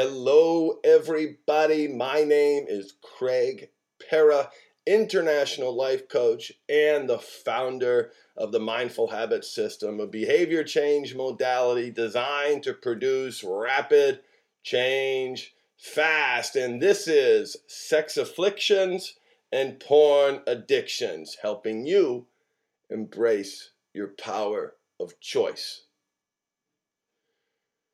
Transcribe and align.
Hello, 0.00 0.78
everybody. 0.84 1.88
My 1.88 2.22
name 2.22 2.66
is 2.68 2.94
Craig 3.02 3.70
Perra, 3.98 4.48
international 4.86 5.76
life 5.76 6.08
coach 6.08 6.52
and 6.68 7.08
the 7.08 7.18
founder 7.18 8.12
of 8.36 8.52
the 8.52 8.60
Mindful 8.60 9.08
Habit 9.08 9.44
System, 9.44 9.98
a 9.98 10.06
behavior 10.06 10.62
change 10.62 11.16
modality 11.16 11.90
designed 11.90 12.62
to 12.62 12.74
produce 12.74 13.42
rapid 13.42 14.20
change 14.62 15.52
fast. 15.76 16.54
And 16.54 16.80
this 16.80 17.08
is 17.08 17.56
Sex 17.66 18.16
Afflictions 18.16 19.14
and 19.50 19.80
Porn 19.80 20.42
Addictions, 20.46 21.38
helping 21.42 21.84
you 21.84 22.28
embrace 22.88 23.72
your 23.92 24.14
power 24.16 24.76
of 25.00 25.18
choice. 25.18 25.86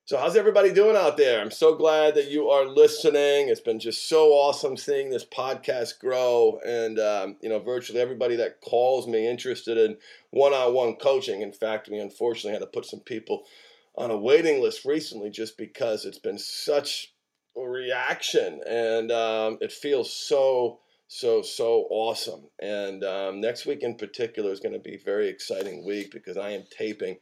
So, 0.06 0.18
how's 0.18 0.36
everybody 0.36 0.70
doing 0.70 0.96
out 0.96 1.16
there? 1.16 1.40
I'm 1.40 1.50
so 1.50 1.74
glad 1.74 2.14
that 2.16 2.30
you 2.30 2.50
are 2.50 2.66
listening. 2.66 3.48
It's 3.48 3.62
been 3.62 3.78
just 3.78 4.06
so 4.06 4.32
awesome 4.32 4.76
seeing 4.76 5.08
this 5.08 5.24
podcast 5.24 5.98
grow, 5.98 6.60
and 6.62 6.98
um, 6.98 7.36
you 7.40 7.48
know, 7.48 7.58
virtually 7.58 8.00
everybody 8.00 8.36
that 8.36 8.60
calls 8.60 9.08
me 9.08 9.26
interested 9.26 9.78
in 9.78 9.96
one-on-one 10.28 10.96
coaching. 10.96 11.40
In 11.40 11.54
fact, 11.54 11.88
we 11.88 11.98
unfortunately 11.98 12.52
had 12.52 12.60
to 12.60 12.66
put 12.66 12.84
some 12.84 13.00
people 13.00 13.44
on 13.96 14.10
a 14.10 14.18
waiting 14.18 14.60
list 14.60 14.84
recently 14.84 15.30
just 15.30 15.56
because 15.56 16.04
it's 16.04 16.18
been 16.18 16.38
such 16.38 17.14
a 17.56 17.62
reaction, 17.62 18.60
and 18.66 19.10
um, 19.10 19.56
it 19.62 19.72
feels 19.72 20.12
so 20.12 20.80
so 21.08 21.40
so 21.40 21.86
awesome. 21.88 22.42
And 22.60 23.02
um, 23.04 23.40
next 23.40 23.64
week 23.64 23.82
in 23.82 23.94
particular 23.94 24.52
is 24.52 24.60
going 24.60 24.74
to 24.74 24.78
be 24.78 24.96
a 24.96 25.02
very 25.02 25.30
exciting 25.30 25.86
week 25.86 26.12
because 26.12 26.36
I 26.36 26.50
am 26.50 26.64
taping 26.70 27.16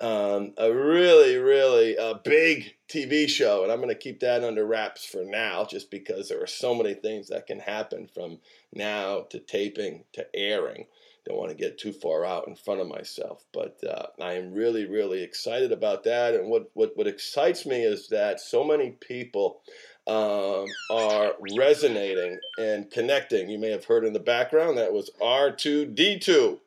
um, 0.00 0.54
a 0.56 0.72
really, 0.72 1.36
really 1.36 1.98
uh, 1.98 2.14
big 2.24 2.74
TV 2.88 3.28
show, 3.28 3.62
and 3.62 3.70
I'm 3.70 3.78
going 3.78 3.90
to 3.90 3.94
keep 3.94 4.20
that 4.20 4.42
under 4.42 4.66
wraps 4.66 5.04
for 5.04 5.24
now, 5.24 5.66
just 5.66 5.90
because 5.90 6.28
there 6.28 6.42
are 6.42 6.46
so 6.46 6.74
many 6.74 6.94
things 6.94 7.28
that 7.28 7.46
can 7.46 7.60
happen 7.60 8.08
from 8.12 8.38
now 8.72 9.26
to 9.30 9.38
taping 9.38 10.04
to 10.14 10.26
airing. 10.34 10.86
Don't 11.26 11.36
want 11.36 11.50
to 11.50 11.56
get 11.56 11.78
too 11.78 11.92
far 11.92 12.24
out 12.24 12.48
in 12.48 12.56
front 12.56 12.80
of 12.80 12.88
myself, 12.88 13.44
but 13.52 13.78
uh, 13.84 14.06
I 14.22 14.32
am 14.34 14.54
really, 14.54 14.86
really 14.86 15.22
excited 15.22 15.70
about 15.70 16.04
that. 16.04 16.34
And 16.34 16.48
what 16.48 16.70
what 16.72 16.92
what 16.96 17.06
excites 17.06 17.66
me 17.66 17.82
is 17.82 18.08
that 18.08 18.40
so 18.40 18.64
many 18.64 18.92
people 18.92 19.60
um, 20.06 20.64
are 20.90 21.34
resonating 21.58 22.38
and 22.58 22.90
connecting. 22.90 23.50
You 23.50 23.58
may 23.58 23.70
have 23.70 23.84
heard 23.84 24.06
in 24.06 24.14
the 24.14 24.18
background 24.18 24.78
that 24.78 24.94
was 24.94 25.10
R2D2, 25.20 26.58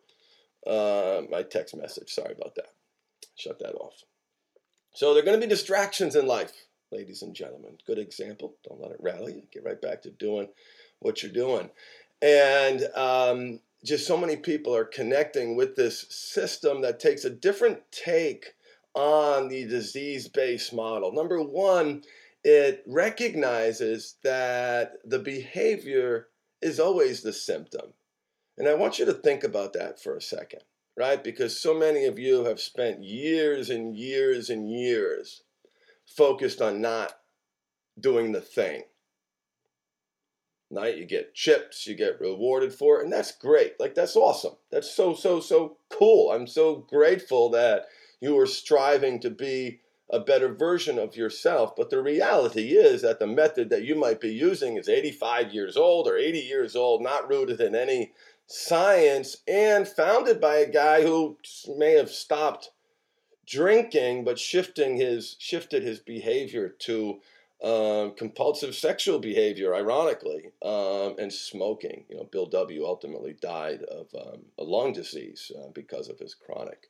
uh, 0.67 1.21
my 1.31 1.41
text 1.41 1.75
message. 1.75 2.11
Sorry 2.11 2.33
about 2.33 2.53
that 2.55 2.72
shut 3.35 3.59
that 3.59 3.75
off. 3.75 4.03
So 4.93 5.13
there 5.13 5.23
are 5.23 5.25
going 5.25 5.39
to 5.39 5.45
be 5.45 5.49
distractions 5.49 6.15
in 6.15 6.27
life, 6.27 6.53
ladies 6.91 7.23
and 7.23 7.35
gentlemen. 7.35 7.77
Good 7.87 7.97
example. 7.97 8.55
Don't 8.67 8.79
let 8.79 8.91
it 8.91 8.99
rally. 8.99 9.45
Get 9.51 9.63
right 9.63 9.81
back 9.81 10.03
to 10.03 10.11
doing 10.11 10.49
what 10.99 11.23
you're 11.23 11.31
doing. 11.31 11.69
And 12.21 12.87
um, 12.95 13.59
just 13.83 14.07
so 14.07 14.15
many 14.15 14.35
people 14.35 14.75
are 14.75 14.85
connecting 14.85 15.55
with 15.55 15.75
this 15.75 16.05
system 16.09 16.81
that 16.81 16.99
takes 16.99 17.25
a 17.25 17.29
different 17.29 17.79
take 17.91 18.53
on 18.93 19.49
the 19.49 19.65
disease 19.65 20.27
based 20.27 20.73
model. 20.73 21.11
Number 21.11 21.41
one, 21.41 22.03
it 22.43 22.83
recognizes 22.85 24.15
that 24.23 24.93
the 25.03 25.19
behavior 25.19 26.27
is 26.61 26.79
always 26.79 27.21
the 27.21 27.33
symptom. 27.33 27.93
And 28.57 28.67
I 28.67 28.75
want 28.75 28.99
you 28.99 29.05
to 29.05 29.13
think 29.13 29.43
about 29.43 29.73
that 29.73 29.99
for 29.99 30.15
a 30.15 30.21
second 30.21 30.61
right? 30.97 31.23
Because 31.23 31.59
so 31.59 31.73
many 31.73 32.05
of 32.05 32.19
you 32.19 32.45
have 32.45 32.59
spent 32.59 33.03
years 33.03 33.69
and 33.69 33.95
years 33.95 34.49
and 34.49 34.69
years 34.69 35.43
focused 36.05 36.61
on 36.61 36.81
not 36.81 37.13
doing 37.99 38.31
the 38.31 38.41
thing. 38.41 38.83
Right? 40.71 40.97
You 40.97 41.05
get 41.05 41.35
chips, 41.35 41.85
you 41.85 41.95
get 41.95 42.19
rewarded 42.19 42.73
for 42.73 42.99
it, 42.99 43.03
and 43.03 43.13
that's 43.13 43.31
great. 43.31 43.79
Like, 43.79 43.93
that's 43.93 44.15
awesome. 44.15 44.53
That's 44.71 44.91
so, 44.91 45.13
so, 45.13 45.39
so 45.39 45.77
cool. 45.89 46.31
I'm 46.31 46.47
so 46.47 46.77
grateful 46.89 47.49
that 47.51 47.85
you 48.19 48.37
are 48.39 48.47
striving 48.47 49.19
to 49.19 49.29
be 49.29 49.81
a 50.09 50.19
better 50.19 50.53
version 50.53 50.97
of 50.97 51.15
yourself. 51.15 51.75
But 51.75 51.89
the 51.89 52.01
reality 52.01 52.69
is 52.69 53.01
that 53.01 53.19
the 53.19 53.27
method 53.27 53.69
that 53.69 53.83
you 53.83 53.95
might 53.95 54.21
be 54.21 54.33
using 54.33 54.77
is 54.77 54.89
85 54.89 55.53
years 55.53 55.77
old 55.77 56.07
or 56.07 56.17
80 56.17 56.39
years 56.39 56.75
old, 56.75 57.01
not 57.01 57.29
rooted 57.29 57.59
in 57.61 57.75
any 57.75 58.13
science 58.47 59.37
and 59.47 59.87
founded 59.87 60.39
by 60.39 60.57
a 60.57 60.69
guy 60.69 61.01
who 61.01 61.37
may 61.77 61.93
have 61.93 62.09
stopped 62.09 62.71
drinking 63.45 64.23
but 64.23 64.39
shifting 64.39 64.95
his 64.95 65.35
shifted 65.39 65.83
his 65.83 65.99
behavior 65.99 66.69
to 66.69 67.19
um, 67.63 68.13
compulsive 68.15 68.75
sexual 68.75 69.19
behavior 69.19 69.73
ironically 69.73 70.51
um, 70.61 71.15
and 71.17 71.31
smoking. 71.31 72.05
You 72.09 72.17
know 72.17 72.23
bill 72.25 72.45
w 72.45 72.85
ultimately 72.85 73.35
died 73.41 73.83
of 73.83 74.07
um, 74.15 74.41
a 74.57 74.63
lung 74.63 74.93
disease 74.93 75.51
uh, 75.57 75.69
because 75.73 76.09
of 76.09 76.19
his 76.19 76.35
chronic 76.35 76.89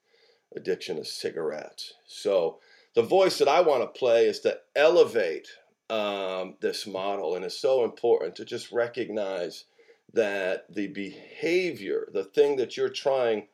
addiction 0.56 0.98
to 0.98 1.06
cigarettes. 1.06 1.94
So 2.06 2.60
the 2.96 3.02
voice 3.02 3.38
that 3.40 3.48
i 3.48 3.62
want 3.62 3.82
to 3.82 4.00
play 4.00 4.28
is 4.28 4.40
to 4.42 4.58
elevate 4.76 5.48
um, 5.90 6.56
this 6.62 6.88
model 6.88 7.36
and 7.36 7.46
it's 7.46 7.60
so 7.60 7.84
important 7.84 8.36
to 8.36 8.46
just 8.46 8.72
recognize 8.72 9.66
that 10.12 10.66
the 10.74 10.88
behavior, 10.88 12.08
the 12.12 12.24
thing 12.24 12.58
that 12.58 12.78
you're 12.78 12.90
trying 12.90 13.48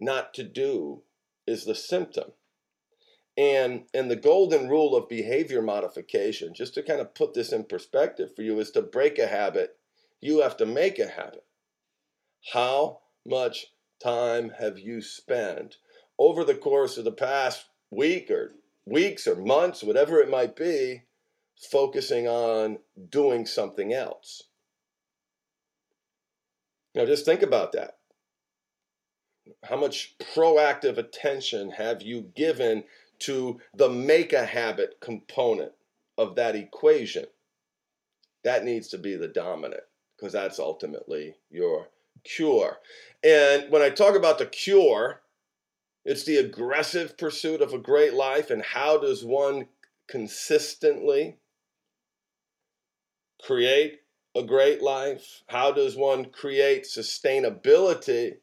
not 0.00 0.34
to 0.34 0.44
do, 0.44 1.02
is 1.46 1.64
the 1.64 1.74
symptom. 1.74 2.32
And, 3.36 3.84
and 3.94 4.10
the 4.10 4.16
golden 4.16 4.68
rule 4.68 4.96
of 4.96 5.08
behavior 5.08 5.62
modification, 5.62 6.54
just 6.54 6.74
to 6.74 6.82
kind 6.82 7.00
of 7.00 7.14
put 7.14 7.34
this 7.34 7.52
in 7.52 7.64
perspective 7.64 8.34
for 8.34 8.42
you, 8.42 8.58
is 8.58 8.70
to 8.72 8.82
break 8.82 9.18
a 9.18 9.28
habit, 9.28 9.76
you 10.20 10.40
have 10.40 10.56
to 10.56 10.66
make 10.66 10.98
a 10.98 11.08
habit. 11.08 11.44
How 12.52 13.00
much 13.24 13.66
time 14.02 14.50
have 14.58 14.78
you 14.78 15.00
spent 15.00 15.76
over 16.18 16.44
the 16.44 16.54
course 16.54 16.98
of 16.98 17.04
the 17.04 17.12
past 17.12 17.66
week 17.90 18.30
or 18.30 18.52
weeks 18.84 19.26
or 19.26 19.36
months, 19.36 19.82
whatever 19.82 20.18
it 20.20 20.30
might 20.30 20.56
be, 20.56 21.04
focusing 21.70 22.26
on 22.26 22.78
doing 23.08 23.46
something 23.46 23.92
else? 23.92 24.47
Now, 26.94 27.04
just 27.04 27.24
think 27.24 27.42
about 27.42 27.72
that. 27.72 27.98
How 29.64 29.76
much 29.76 30.16
proactive 30.34 30.98
attention 30.98 31.70
have 31.72 32.02
you 32.02 32.30
given 32.34 32.84
to 33.20 33.60
the 33.74 33.88
make 33.88 34.32
a 34.32 34.44
habit 34.44 34.98
component 35.00 35.72
of 36.16 36.34
that 36.36 36.54
equation? 36.54 37.26
That 38.44 38.64
needs 38.64 38.88
to 38.88 38.98
be 38.98 39.16
the 39.16 39.28
dominant 39.28 39.82
because 40.16 40.32
that's 40.32 40.58
ultimately 40.58 41.36
your 41.50 41.88
cure. 42.24 42.78
And 43.22 43.70
when 43.70 43.82
I 43.82 43.90
talk 43.90 44.16
about 44.16 44.38
the 44.38 44.46
cure, 44.46 45.22
it's 46.04 46.24
the 46.24 46.36
aggressive 46.36 47.18
pursuit 47.18 47.60
of 47.60 47.72
a 47.72 47.78
great 47.78 48.14
life. 48.14 48.50
And 48.50 48.62
how 48.62 48.98
does 48.98 49.24
one 49.24 49.68
consistently 50.08 51.38
create 53.42 54.00
a 54.38 54.46
great 54.46 54.80
life? 54.82 55.42
How 55.48 55.72
does 55.72 55.96
one 55.96 56.26
create 56.26 56.84
sustainability? 56.84 58.36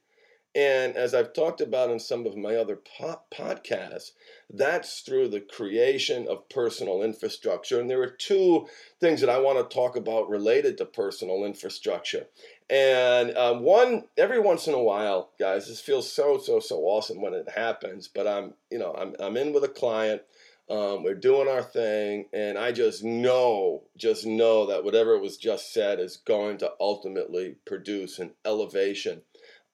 And 0.54 0.96
as 0.96 1.14
I've 1.14 1.34
talked 1.34 1.60
about 1.60 1.90
in 1.90 2.00
some 2.00 2.26
of 2.26 2.38
my 2.38 2.56
other 2.56 2.78
po- 2.78 3.22
podcasts, 3.30 4.12
that's 4.50 5.02
through 5.02 5.28
the 5.30 5.42
creation 5.42 6.28
of 6.30 6.48
personal 6.48 7.04
infrastructure. 7.04 7.80
And 7.80 7.90
there 7.90 8.02
are 8.02 8.10
two 8.10 8.68
things 9.02 9.20
that 9.20 9.30
I 9.30 9.40
want 9.40 9.58
to 9.58 9.76
talk 9.76 9.98
about 9.98 10.30
related 10.30 10.78
to 10.78 10.86
personal 10.86 11.44
infrastructure. 11.44 12.28
And 12.70 13.36
um, 13.38 13.64
one, 13.64 14.06
every 14.18 14.40
once 14.40 14.68
in 14.68 14.74
a 14.74 14.82
while, 14.82 15.32
guys, 15.38 15.68
this 15.68 15.82
feels 15.82 16.12
so, 16.12 16.38
so, 16.38 16.62
so 16.62 16.78
awesome 16.78 17.22
when 17.22 17.34
it 17.34 17.50
happens. 17.54 18.08
But 18.08 18.26
I'm, 18.26 18.54
you 18.72 18.80
know, 18.80 18.96
I'm, 18.98 19.14
I'm 19.20 19.36
in 19.36 19.52
with 19.52 19.66
a 19.66 19.70
client 19.70 20.22
um, 20.70 21.04
we're 21.04 21.14
doing 21.14 21.48
our 21.48 21.62
thing, 21.62 22.26
and 22.34 22.58
I 22.58 22.72
just 22.72 23.04
know, 23.04 23.84
just 23.98 24.26
know 24.26 24.66
that 24.66 24.84
whatever 24.84 25.20
was 25.20 25.38
just 25.38 25.72
said 25.72 26.00
is 26.00 26.18
going 26.18 26.58
to 26.60 26.72
ultimately 26.80 27.58
produce 27.66 28.18
an 28.18 28.32
elevation 28.44 29.22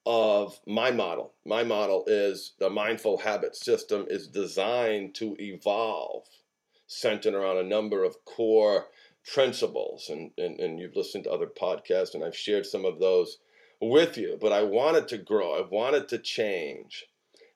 of 0.04 0.60
my 0.66 0.90
model. 0.90 1.32
My 1.46 1.62
model 1.64 2.04
is 2.06 2.52
the 2.58 2.68
mindful 2.68 3.18
habit 3.18 3.56
system 3.56 4.06
is 4.08 4.28
designed 4.28 5.14
to 5.14 5.36
evolve, 5.38 6.26
centered 6.86 7.34
around 7.34 7.58
a 7.58 7.62
number 7.62 8.04
of 8.04 8.24
core 8.24 8.88
principles. 9.32 10.10
And, 10.10 10.32
and, 10.36 10.58
and 10.60 10.78
you've 10.78 10.96
listened 10.96 11.24
to 11.24 11.30
other 11.30 11.46
podcasts, 11.46 12.14
and 12.14 12.24
I've 12.24 12.36
shared 12.36 12.66
some 12.66 12.84
of 12.84 12.98
those 12.98 13.38
with 13.80 14.18
you. 14.18 14.36
But 14.40 14.52
I 14.52 14.62
wanted 14.62 15.08
to 15.08 15.18
grow, 15.18 15.54
I 15.54 15.66
wanted 15.66 16.08
to 16.08 16.18
change. 16.18 17.06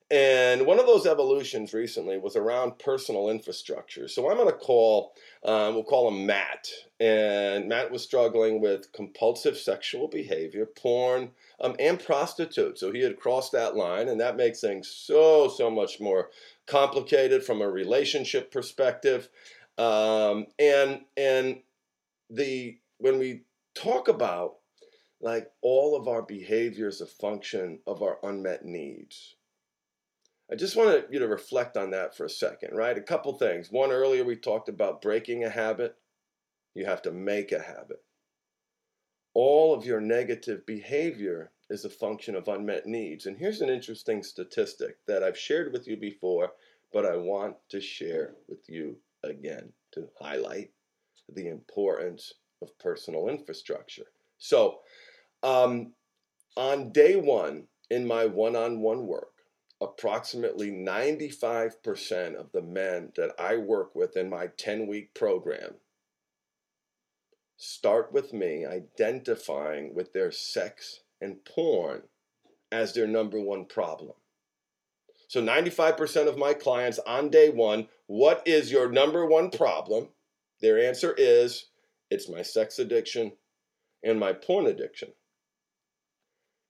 And 0.09 0.67
one 0.67 0.79
of 0.79 0.87
those 0.87 1.05
evolutions 1.05 1.75
recently 1.75 2.17
was 2.17 2.37
around 2.37 2.79
personal 2.79 3.29
infrastructure. 3.29 4.07
So 4.07 4.31
I'm 4.31 4.37
going 4.37 4.49
to 4.49 4.57
call, 4.57 5.15
um, 5.43 5.75
we'll 5.75 5.83
call 5.83 6.09
him 6.09 6.27
Matt. 6.27 6.69
And 7.01 7.69
Matt 7.69 7.91
was 7.91 8.03
struggling 8.03 8.61
with 8.61 8.93
compulsive 8.93 9.57
sexual 9.57 10.07
behavior, 10.07 10.65
porn, 10.65 11.33
um, 11.61 11.75
and 11.81 11.99
prostitute. 11.99 12.79
So 12.79 12.93
he 12.93 13.01
had 13.01 13.19
crossed 13.19 13.51
that 13.53 13.75
line, 13.75 14.09
and 14.09 14.21
that 14.21 14.37
makes 14.37 14.61
things 14.61 14.89
so, 14.89 15.49
so 15.49 15.71
much 15.71 16.01
more 16.01 16.31
complicated 16.67 17.43
from 17.43 17.61
a 17.61 17.69
relationship 17.69 18.53
perspective. 18.53 19.29
Um, 19.79 20.47
and 20.59 21.01
and 21.17 21.61
the 22.31 22.79
when 22.99 23.19
we 23.19 23.43
talk 23.75 24.09
about 24.09 24.57
like 25.21 25.51
all 25.63 25.97
of 25.97 26.09
our 26.09 26.23
behaviors 26.23 27.01
a 27.01 27.07
function 27.07 27.79
of 27.87 28.03
our 28.03 28.19
unmet 28.23 28.65
needs. 28.65 29.36
I 30.51 30.55
just 30.55 30.77
want 30.77 31.13
you 31.13 31.19
to 31.19 31.27
reflect 31.27 31.77
on 31.77 31.91
that 31.91 32.17
for 32.17 32.25
a 32.25 32.31
second, 32.31 32.77
right? 32.77 32.97
A 32.97 33.03
couple 33.03 33.33
things. 33.37 33.71
One, 33.71 33.91
earlier 33.91 34.25
we 34.25 34.37
talked 34.37 34.69
about 34.69 35.03
breaking 35.03 35.43
a 35.43 35.51
habit. 35.51 35.97
You 36.75 36.85
have 36.85 37.03
to 37.03 37.11
make 37.11 37.51
a 37.51 37.61
habit. 37.61 38.03
All 39.35 39.75
of 39.75 39.85
your 39.85 40.01
negative 40.01 40.65
behavior 40.65 41.51
is 41.69 41.85
a 41.85 41.91
function 41.91 42.37
of 42.37 42.47
unmet 42.47 42.87
needs. 42.87 43.27
And 43.27 43.37
here's 43.37 43.61
an 43.61 43.69
interesting 43.69 44.23
statistic 44.23 44.99
that 45.07 45.23
I've 45.23 45.39
shared 45.39 45.73
with 45.73 45.89
you 45.89 45.97
before, 45.97 46.53
but 46.93 47.05
I 47.05 47.17
want 47.17 47.57
to 47.71 47.81
share 47.81 48.35
with 48.49 48.69
you 48.69 48.97
again 49.25 49.73
to 49.93 50.09
highlight 50.21 50.71
the 51.29 51.49
importance 51.49 52.33
of 52.63 52.79
personal 52.79 53.29
infrastructure. 53.29 54.07
So, 54.39 54.79
um, 55.43 55.93
on 56.57 56.93
day 56.93 57.17
one 57.17 57.67
in 57.91 58.07
my 58.07 58.27
one 58.27 58.57
on 58.57 58.81
one 58.81 59.07
work, 59.07 59.36
approximately 59.81 60.71
95% 60.71 62.35
of 62.35 62.53
the 62.53 62.63
men 62.63 63.13
that 63.17 63.33
I 63.39 63.57
work 63.57 63.95
with 63.95 64.17
in 64.17 64.31
my 64.31 64.49
10 64.57 64.87
week 64.87 65.15
program 65.15 65.75
start 67.57 68.13
with 68.13 68.33
me 68.33 68.65
identifying 68.65 69.95
with 69.95 70.13
their 70.13 70.31
sex 70.31 71.01
and 71.21 71.45
porn 71.45 72.03
as 72.71 72.93
their 72.93 73.07
number 73.07 73.41
one 73.41 73.65
problem. 73.65 74.13
So 75.29 75.43
95% 75.43 76.29
of 76.29 76.39
my 76.39 76.55
clients 76.55 76.99
on 77.07 77.31
day 77.31 77.51
one, 77.51 77.89
what 78.07 78.43
is 78.47 78.71
your 78.71 78.91
number 78.91 79.27
one 79.27 79.51
problem? 79.51 80.09
Their 80.61 80.79
answer 80.79 81.15
is 81.17 81.67
it's 82.11 82.29
my 82.29 82.43
sex 82.43 82.79
addiction 82.79 83.33
and 84.03 84.21
my 84.21 84.33
porn 84.33 84.67
addiction. 84.67 85.13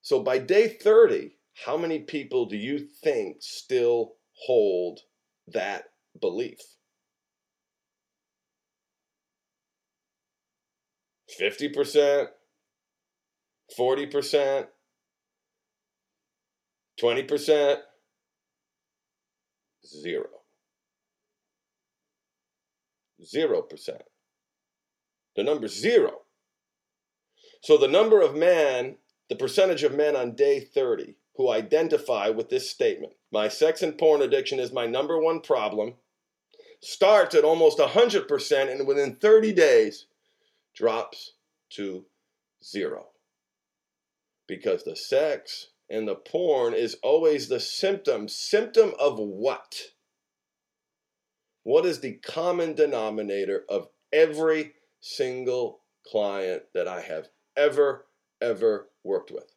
So 0.01 0.21
by 0.21 0.39
day 0.39 0.69
30, 0.69 1.36
how 1.65 1.75
many 1.75 1.99
people 1.99 2.45
do 2.45 2.55
you 2.55 2.79
think 2.79 3.37
still 3.39 4.13
hold 4.45 4.99
that 5.47 5.85
belief? 6.19 6.59
50%, 11.39 12.27
40%, 13.77 14.67
20%, 17.01 17.77
zero. 19.85 20.25
Zero 23.23 23.61
percent. 23.61 24.03
The 25.35 25.43
number 25.43 25.67
zero. 25.67 26.21
So 27.61 27.77
the 27.77 27.87
number 27.87 28.21
of 28.21 28.35
men, 28.35 28.97
the 29.29 29.35
percentage 29.35 29.83
of 29.83 29.95
men 29.95 30.15
on 30.15 30.35
day 30.35 30.59
30 30.59 31.15
who 31.37 31.51
identify 31.51 32.29
with 32.29 32.49
this 32.49 32.69
statement, 32.69 33.13
my 33.31 33.47
sex 33.47 33.81
and 33.81 33.97
porn 33.97 34.21
addiction 34.21 34.59
is 34.59 34.71
my 34.71 34.87
number 34.87 35.19
one 35.19 35.39
problem, 35.39 35.93
starts 36.81 37.35
at 37.35 37.43
almost 37.43 37.77
100% 37.77 38.71
and 38.71 38.87
within 38.87 39.15
30 39.15 39.53
days 39.53 40.07
drops 40.75 41.33
to 41.69 42.05
zero. 42.63 43.07
Because 44.47 44.83
the 44.83 44.95
sex 44.95 45.67
and 45.89 46.07
the 46.07 46.15
porn 46.15 46.73
is 46.73 46.97
always 47.03 47.47
the 47.47 47.59
symptom. 47.59 48.27
Symptom 48.27 48.93
of 48.99 49.19
what? 49.19 49.75
What 51.63 51.85
is 51.85 51.99
the 51.99 52.13
common 52.13 52.73
denominator 52.73 53.63
of 53.69 53.89
every 54.13 54.73
single 55.01 55.81
client 56.05 56.63
that 56.73 56.87
I 56.87 57.01
have 57.01 57.27
ever, 57.55 58.05
ever 58.41 58.89
worked 59.03 59.31
with? 59.31 59.56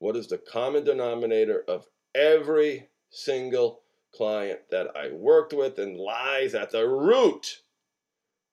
What 0.00 0.16
is 0.16 0.28
the 0.28 0.38
common 0.38 0.84
denominator 0.84 1.62
of 1.68 1.86
every 2.14 2.88
single 3.10 3.82
client 4.14 4.60
that 4.70 4.96
I 4.96 5.10
worked 5.12 5.52
with 5.52 5.78
and 5.78 5.96
lies 5.96 6.54
at 6.54 6.70
the 6.70 6.88
root 6.88 7.60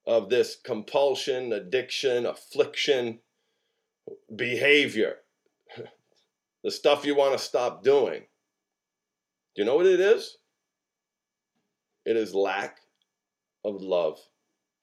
of 0.06 0.30
this 0.30 0.58
compulsion, 0.58 1.54
addiction, 1.54 2.26
affliction, 2.26 3.20
behavior? 4.36 5.20
the 6.66 6.72
stuff 6.72 7.06
you 7.06 7.16
want 7.16 7.32
to 7.32 7.44
stop 7.44 7.82
doing. 7.82 8.24
Do 9.56 9.62
you 9.62 9.66
know 9.66 9.78
what 9.78 9.86
it 9.86 10.02
is? 10.02 10.38
It 12.06 12.18
is 12.18 12.36
lack 12.36 12.80
of 13.64 13.82
love 13.82 14.20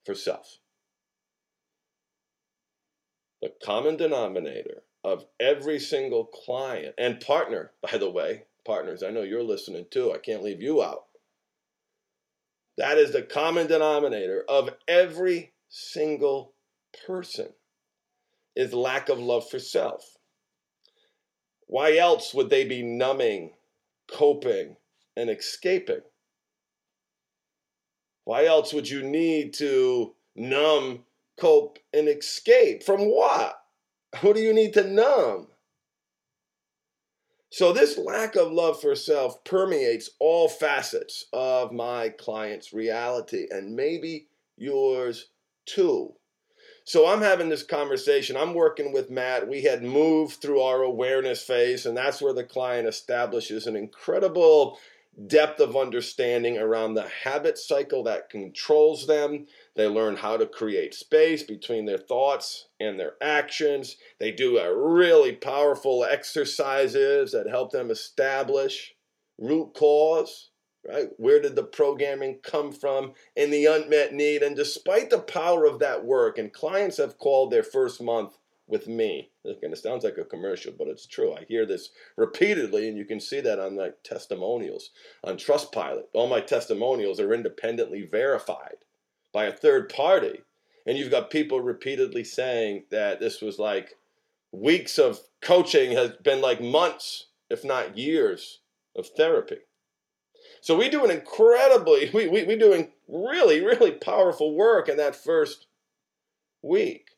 for 0.03 0.15
self. 0.15 0.57
The 3.43 3.53
common 3.63 3.97
denominator 3.97 4.81
of 5.05 5.23
every 5.39 5.79
single 5.79 6.25
client 6.25 6.95
and 6.97 7.21
partner, 7.21 7.71
by 7.79 7.95
the 7.99 8.09
way, 8.09 8.45
partners, 8.65 9.03
I 9.03 9.11
know 9.11 9.21
you're 9.21 9.43
listening 9.43 9.85
too. 9.91 10.11
I 10.11 10.17
can't 10.17 10.41
leave 10.41 10.63
you 10.63 10.81
out. 10.81 11.03
That 12.79 12.97
is 12.97 13.11
the 13.11 13.21
common 13.21 13.67
denominator 13.67 14.43
of 14.49 14.71
every 14.87 15.53
single 15.69 16.53
person 17.05 17.49
is 18.55 18.73
lack 18.73 19.09
of 19.09 19.19
love 19.19 19.47
for 19.47 19.59
self. 19.59 20.17
Why 21.67 21.97
else 21.97 22.33
would 22.33 22.49
they 22.49 22.65
be 22.65 22.81
numbing, 22.81 23.51
coping, 24.11 24.75
and 25.15 25.29
escaping? 25.29 26.01
Why 28.23 28.45
else 28.45 28.73
would 28.73 28.89
you 28.89 29.03
need 29.03 29.53
to 29.55 30.15
numb, 30.35 31.03
cope, 31.39 31.77
and 31.93 32.09
escape? 32.09 32.81
From 32.81 33.01
what? 33.01 33.61
What 34.21 34.35
do 34.35 34.41
you 34.41 34.53
need 34.53 34.73
to 34.73 34.87
numb? 34.87 35.47
So, 37.49 37.71
this 37.71 37.97
lack 37.97 38.35
of 38.35 38.51
love 38.51 38.81
for 38.81 38.95
self 38.95 39.43
permeates 39.43 40.09
all 40.19 40.49
facets 40.49 41.25
of 41.31 41.71
my 41.71 42.09
client's 42.09 42.73
reality 42.73 43.47
and 43.49 43.75
maybe 43.75 44.27
yours 44.57 45.29
too. 45.65 46.13
So 46.87 47.07
I'm 47.07 47.21
having 47.21 47.49
this 47.49 47.63
conversation. 47.63 48.37
I'm 48.37 48.53
working 48.53 48.93
with 48.93 49.09
Matt. 49.09 49.47
We 49.47 49.63
had 49.63 49.81
moved 49.81 50.39
through 50.39 50.61
our 50.61 50.83
awareness 50.83 51.41
phase, 51.41 51.87
and 51.87 51.97
that's 51.97 52.21
where 52.21 52.33
the 52.33 52.43
client 52.43 52.87
establishes 52.87 53.65
an 53.65 53.75
incredible 53.75 54.77
depth 55.27 55.59
of 55.59 55.75
understanding 55.75 56.57
around 56.57 56.93
the 56.93 57.07
habit 57.23 57.57
cycle 57.57 58.03
that 58.03 58.29
controls 58.29 59.07
them. 59.07 59.45
They 59.75 59.87
learn 59.87 60.17
how 60.17 60.37
to 60.37 60.45
create 60.45 60.93
space 60.93 61.43
between 61.43 61.85
their 61.85 61.97
thoughts 61.97 62.67
and 62.79 62.99
their 62.99 63.13
actions. 63.21 63.97
They 64.19 64.31
do 64.31 64.57
a 64.57 64.75
really 64.75 65.33
powerful 65.33 66.03
exercises 66.03 67.31
that 67.31 67.47
help 67.49 67.71
them 67.71 67.91
establish 67.91 68.93
root 69.37 69.73
cause 69.73 70.49
right? 70.87 71.09
Where 71.17 71.41
did 71.41 71.55
the 71.55 71.63
programming 71.63 72.39
come 72.43 72.71
from 72.71 73.13
and 73.35 73.51
the 73.51 73.65
unmet 73.65 74.13
need? 74.13 74.43
And 74.43 74.55
despite 74.55 75.09
the 75.09 75.19
power 75.19 75.65
of 75.65 75.79
that 75.79 76.05
work, 76.05 76.37
and 76.37 76.53
clients 76.53 76.97
have 76.97 77.17
called 77.17 77.51
their 77.51 77.63
first 77.63 78.01
month 78.01 78.37
with 78.67 78.87
me. 78.87 79.29
Again, 79.45 79.71
it 79.71 79.77
sounds 79.77 80.03
like 80.03 80.17
a 80.17 80.25
commercial, 80.25 80.73
but 80.77 80.87
it's 80.87 81.05
true. 81.05 81.33
I 81.33 81.45
hear 81.47 81.65
this 81.65 81.89
repeatedly, 82.17 82.87
and 82.87 82.97
you 82.97 83.05
can 83.05 83.19
see 83.19 83.41
that 83.41 83.59
on 83.59 83.75
the 83.75 83.95
testimonials 84.03 84.89
on 85.23 85.37
Trustpilot. 85.37 86.05
All 86.13 86.27
my 86.27 86.41
testimonials 86.41 87.19
are 87.19 87.33
independently 87.33 88.07
verified 88.09 88.77
by 89.31 89.45
a 89.45 89.51
third 89.51 89.89
party. 89.89 90.41
And 90.87 90.97
you've 90.97 91.11
got 91.11 91.29
people 91.29 91.61
repeatedly 91.61 92.23
saying 92.23 92.85
that 92.91 93.19
this 93.19 93.41
was 93.41 93.59
like 93.59 93.95
weeks 94.51 94.97
of 94.97 95.19
coaching 95.41 95.91
has 95.91 96.11
been 96.23 96.41
like 96.41 96.61
months, 96.61 97.27
if 97.49 97.63
not 97.63 97.97
years, 97.97 98.59
of 98.95 99.07
therapy. 99.09 99.57
So 100.61 100.75
we 100.75 100.89
do 100.89 101.03
an 101.03 101.11
incredibly, 101.11 102.09
we, 102.13 102.27
we, 102.27 102.43
we 102.43 102.55
doing 102.55 102.91
really, 103.07 103.63
really 103.63 103.91
powerful 103.91 104.55
work 104.55 104.89
in 104.89 104.97
that 104.97 105.15
first 105.15 105.67
week. 106.61 107.09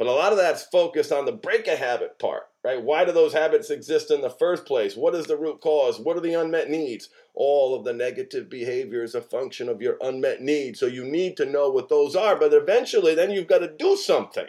But 0.00 0.06
a 0.06 0.12
lot 0.12 0.32
of 0.32 0.38
that's 0.38 0.62
focused 0.62 1.12
on 1.12 1.26
the 1.26 1.32
break 1.32 1.66
a 1.66 1.76
habit 1.76 2.18
part, 2.18 2.44
right? 2.64 2.82
Why 2.82 3.04
do 3.04 3.12
those 3.12 3.34
habits 3.34 3.68
exist 3.68 4.10
in 4.10 4.22
the 4.22 4.30
first 4.30 4.64
place? 4.64 4.96
What 4.96 5.14
is 5.14 5.26
the 5.26 5.36
root 5.36 5.60
cause? 5.60 6.00
What 6.00 6.16
are 6.16 6.20
the 6.20 6.32
unmet 6.32 6.70
needs? 6.70 7.10
All 7.34 7.74
of 7.74 7.84
the 7.84 7.92
negative 7.92 8.48
behavior 8.48 9.02
is 9.02 9.14
a 9.14 9.20
function 9.20 9.68
of 9.68 9.82
your 9.82 9.98
unmet 10.00 10.40
needs. 10.40 10.80
So 10.80 10.86
you 10.86 11.04
need 11.04 11.36
to 11.36 11.44
know 11.44 11.68
what 11.68 11.90
those 11.90 12.16
are, 12.16 12.34
but 12.34 12.54
eventually 12.54 13.14
then 13.14 13.30
you've 13.30 13.46
got 13.46 13.58
to 13.58 13.68
do 13.68 13.94
something. 13.94 14.46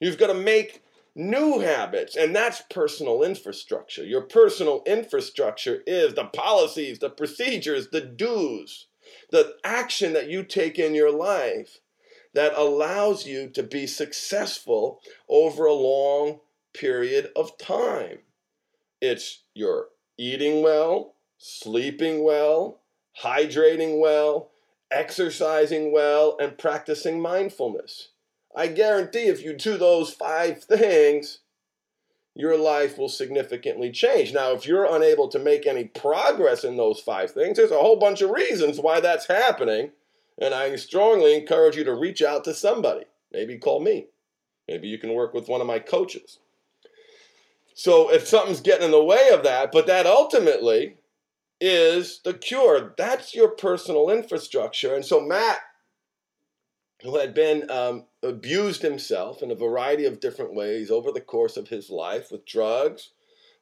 You've 0.00 0.16
got 0.16 0.28
to 0.28 0.34
make 0.34 0.82
new 1.14 1.58
habits, 1.58 2.16
and 2.16 2.34
that's 2.34 2.62
personal 2.70 3.22
infrastructure. 3.22 4.02
Your 4.02 4.22
personal 4.22 4.82
infrastructure 4.86 5.82
is 5.86 6.14
the 6.14 6.24
policies, 6.24 7.00
the 7.00 7.10
procedures, 7.10 7.88
the 7.90 8.00
do's, 8.00 8.86
the 9.30 9.56
action 9.62 10.14
that 10.14 10.30
you 10.30 10.42
take 10.42 10.78
in 10.78 10.94
your 10.94 11.12
life 11.12 11.80
that 12.34 12.52
allows 12.56 13.26
you 13.26 13.48
to 13.50 13.62
be 13.62 13.86
successful 13.86 15.00
over 15.28 15.66
a 15.66 15.72
long 15.72 16.40
period 16.74 17.30
of 17.36 17.58
time. 17.58 18.18
It's 19.00 19.42
your 19.54 19.88
eating 20.18 20.62
well, 20.62 21.14
sleeping 21.38 22.24
well, 22.24 22.80
hydrating 23.22 24.00
well, 24.00 24.50
exercising 24.90 25.92
well, 25.92 26.36
and 26.40 26.56
practicing 26.56 27.20
mindfulness. 27.20 28.08
I 28.54 28.68
guarantee 28.68 29.26
if 29.26 29.42
you 29.42 29.54
do 29.54 29.76
those 29.76 30.12
five 30.12 30.62
things, 30.62 31.40
your 32.34 32.56
life 32.56 32.96
will 32.96 33.08
significantly 33.08 33.90
change. 33.90 34.32
Now, 34.32 34.52
if 34.52 34.66
you're 34.66 34.94
unable 34.94 35.28
to 35.28 35.38
make 35.38 35.66
any 35.66 35.84
progress 35.84 36.64
in 36.64 36.76
those 36.76 37.00
five 37.00 37.30
things, 37.30 37.56
there's 37.56 37.70
a 37.70 37.78
whole 37.78 37.98
bunch 37.98 38.22
of 38.22 38.30
reasons 38.30 38.78
why 38.78 39.00
that's 39.00 39.26
happening. 39.26 39.90
And 40.40 40.54
I 40.54 40.74
strongly 40.76 41.34
encourage 41.34 41.76
you 41.76 41.84
to 41.84 41.94
reach 41.94 42.22
out 42.22 42.44
to 42.44 42.54
somebody. 42.54 43.04
Maybe 43.32 43.58
call 43.58 43.80
me. 43.80 44.06
Maybe 44.68 44.88
you 44.88 44.98
can 44.98 45.14
work 45.14 45.34
with 45.34 45.48
one 45.48 45.60
of 45.60 45.66
my 45.66 45.78
coaches. 45.78 46.38
So 47.74 48.12
if 48.12 48.26
something's 48.26 48.60
getting 48.60 48.86
in 48.86 48.90
the 48.90 49.02
way 49.02 49.30
of 49.32 49.42
that, 49.44 49.72
but 49.72 49.86
that 49.86 50.06
ultimately 50.06 50.96
is 51.60 52.20
the 52.24 52.34
cure. 52.34 52.94
That's 52.96 53.34
your 53.34 53.48
personal 53.48 54.10
infrastructure. 54.10 54.94
And 54.94 55.04
so 55.04 55.20
Matt, 55.20 55.60
who 57.02 57.18
had 57.18 57.34
been 57.34 57.70
um, 57.70 58.04
abused 58.22 58.82
himself 58.82 59.42
in 59.42 59.50
a 59.50 59.56
variety 59.56 60.04
of 60.04 60.20
different 60.20 60.54
ways 60.54 60.90
over 60.90 61.10
the 61.10 61.20
course 61.20 61.56
of 61.56 61.68
his 61.68 61.90
life 61.90 62.30
with 62.30 62.46
drugs, 62.46 63.10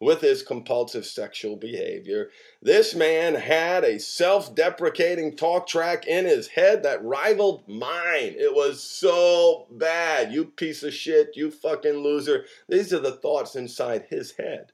with 0.00 0.23
his 0.23 0.42
compulsive 0.42 1.04
sexual 1.04 1.57
behavior. 1.57 2.30
This 2.62 2.95
man 2.95 3.35
had 3.35 3.85
a 3.85 4.00
self 4.00 4.54
deprecating 4.54 5.37
talk 5.37 5.66
track 5.66 6.07
in 6.07 6.25
his 6.25 6.49
head 6.49 6.83
that 6.83 7.04
rivaled 7.04 7.69
mine. 7.69 8.35
It 8.37 8.54
was 8.54 8.83
so 8.83 9.66
bad. 9.71 10.33
You 10.33 10.47
piece 10.47 10.83
of 10.83 10.95
shit, 10.95 11.37
you 11.37 11.50
fucking 11.50 11.99
loser. 11.99 12.47
These 12.69 12.92
are 12.92 13.00
the 13.00 13.12
thoughts 13.12 13.54
inside 13.54 14.07
his 14.09 14.33
head 14.33 14.73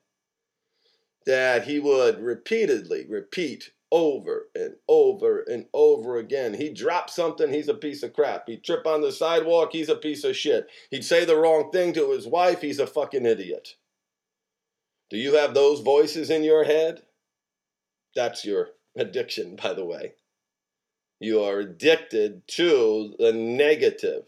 that 1.27 1.65
he 1.65 1.81
would 1.81 2.21
repeatedly 2.21 3.05
repeat 3.09 3.73
over 3.91 4.49
and 4.55 4.75
over 4.89 5.41
and 5.41 5.67
over 5.73 6.19
again. 6.19 6.55
He'd 6.55 6.75
drop 6.75 7.11
something, 7.11 7.53
he's 7.53 7.69
a 7.69 7.75
piece 7.75 8.03
of 8.03 8.13
crap. 8.13 8.49
He'd 8.49 8.65
trip 8.65 8.87
on 8.87 9.01
the 9.01 9.13
sidewalk, 9.13 9.71
he's 9.73 9.89
a 9.89 9.97
piece 9.97 10.23
of 10.23 10.37
shit. 10.37 10.69
He'd 10.91 11.05
say 11.05 11.25
the 11.25 11.37
wrong 11.37 11.71
thing 11.73 11.93
to 11.95 12.11
his 12.11 12.27
wife, 12.27 12.61
he's 12.61 12.79
a 12.79 12.87
fucking 12.87 13.27
idiot. 13.27 13.75
Do 15.11 15.19
you 15.19 15.35
have 15.35 15.55
those 15.55 15.81
voices 15.81 16.31
in 16.31 16.43
your 16.43 16.65
head? 16.65 17.03
That's 18.15 18.45
your 18.45 18.71
addiction, 18.97 19.57
by 19.57 19.75
the 19.75 19.85
way. 19.85 20.15
You 21.21 21.43
are 21.43 21.61
addicted 21.61 22.47
to 22.49 23.15
the 23.19 23.33
negative 23.33 24.25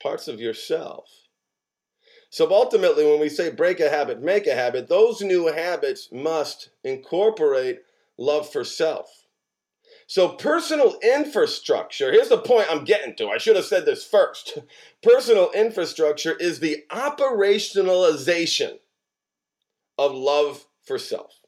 parts 0.00 0.28
of 0.28 0.40
yourself. 0.40 1.08
So 2.30 2.50
ultimately, 2.52 3.04
when 3.04 3.20
we 3.20 3.28
say 3.28 3.50
break 3.50 3.80
a 3.80 3.88
habit, 3.88 4.22
make 4.22 4.46
a 4.46 4.54
habit, 4.54 4.88
those 4.88 5.20
new 5.20 5.46
habits 5.46 6.08
must 6.12 6.70
incorporate 6.84 7.80
love 8.16 8.50
for 8.50 8.64
self. 8.64 9.26
So, 10.06 10.30
personal 10.30 10.98
infrastructure, 11.02 12.10
here's 12.10 12.30
the 12.30 12.38
point 12.38 12.66
I'm 12.70 12.84
getting 12.84 13.14
to. 13.16 13.28
I 13.28 13.36
should 13.36 13.56
have 13.56 13.66
said 13.66 13.84
this 13.84 14.06
first. 14.06 14.58
Personal 15.02 15.50
infrastructure 15.52 16.34
is 16.34 16.60
the 16.60 16.84
operationalization 16.90 18.78
of 19.98 20.14
love 20.14 20.66
for 20.84 20.98
self. 20.98 21.40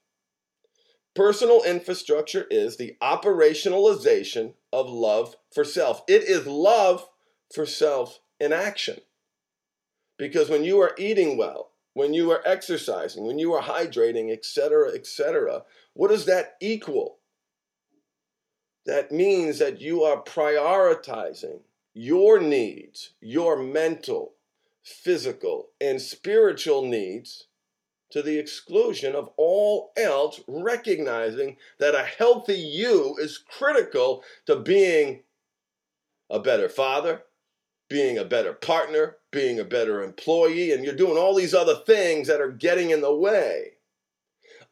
Personal 1.15 1.63
infrastructure 1.65 2.47
is 2.51 2.77
the 2.77 2.97
operationalization 3.03 4.55
of 4.73 4.89
love 4.89 5.37
for 5.53 5.65
self. 5.65 6.03
It 6.07 6.23
is 6.23 6.47
love 6.47 7.09
for 7.53 7.67
self 7.67 8.21
in 8.39 8.53
action. 8.53 8.99
Because 10.19 10.49
when 10.49 10.65
you 10.65 10.81
are 10.81 10.95
eating 10.99 11.37
well, 11.37 11.71
when 11.95 12.15
you 12.15 12.31
are 12.31 12.43
exercising, 12.47 13.27
when 13.27 13.39
you 13.39 13.53
are 13.55 13.63
hydrating, 13.63 14.33
etc., 14.33 14.93
etc., 14.93 15.63
what 15.95 16.09
does 16.09 16.27
that 16.27 16.57
equal? 16.61 17.19
That 18.87 19.11
means 19.11 19.59
that 19.59 19.81
you 19.81 20.03
are 20.05 20.23
prioritizing 20.23 21.61
your 21.93 22.41
needs, 22.41 23.11
your 23.21 23.61
mental, 23.61 24.35
physical, 24.83 25.71
and 25.81 26.01
spiritual 26.01 26.83
needs 26.87 27.47
to 28.11 28.23
the 28.23 28.39
exclusion 28.39 29.15
of 29.15 29.31
all 29.37 29.93
else, 29.97 30.41
recognizing 30.47 31.57
that 31.79 31.95
a 31.95 32.03
healthy 32.03 32.55
you 32.55 33.17
is 33.19 33.39
critical 33.39 34.23
to 34.47 34.57
being 34.57 35.23
a 36.29 36.39
better 36.39 36.69
father, 36.69 37.23
being 37.89 38.19
a 38.19 38.25
better 38.25 38.53
partner, 38.53 39.17
being 39.31 39.59
a 39.59 39.65
better 39.65 40.03
employee, 40.03 40.73
and 40.73 40.85
you're 40.85 40.95
doing 40.95 41.17
all 41.17 41.35
these 41.35 41.55
other 41.55 41.77
things 41.87 42.29
that 42.29 42.41
are 42.41 42.53
getting 42.53 42.91
in 42.91 43.01
the 43.01 43.15
way. 43.15 43.73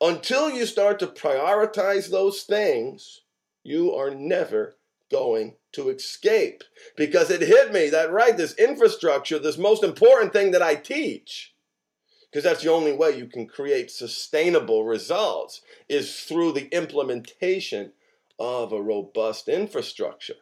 Until 0.00 0.50
you 0.50 0.66
start 0.66 1.00
to 1.00 1.08
prioritize 1.08 2.10
those 2.10 2.42
things, 2.42 3.22
you 3.64 3.92
are 3.94 4.10
never 4.10 4.76
going 5.10 5.56
to 5.72 5.88
escape. 5.88 6.62
Because 6.96 7.30
it 7.30 7.40
hit 7.40 7.72
me 7.72 7.90
that, 7.90 8.12
right, 8.12 8.36
this 8.36 8.54
infrastructure, 8.54 9.38
this 9.38 9.58
most 9.58 9.82
important 9.82 10.32
thing 10.32 10.52
that 10.52 10.62
I 10.62 10.76
teach 10.76 11.54
because 12.30 12.44
that's 12.44 12.62
the 12.62 12.70
only 12.70 12.92
way 12.92 13.16
you 13.16 13.26
can 13.26 13.46
create 13.46 13.90
sustainable 13.90 14.84
results 14.84 15.62
is 15.88 16.20
through 16.20 16.52
the 16.52 16.68
implementation 16.74 17.92
of 18.38 18.72
a 18.72 18.82
robust 18.82 19.48
infrastructure. 19.48 20.34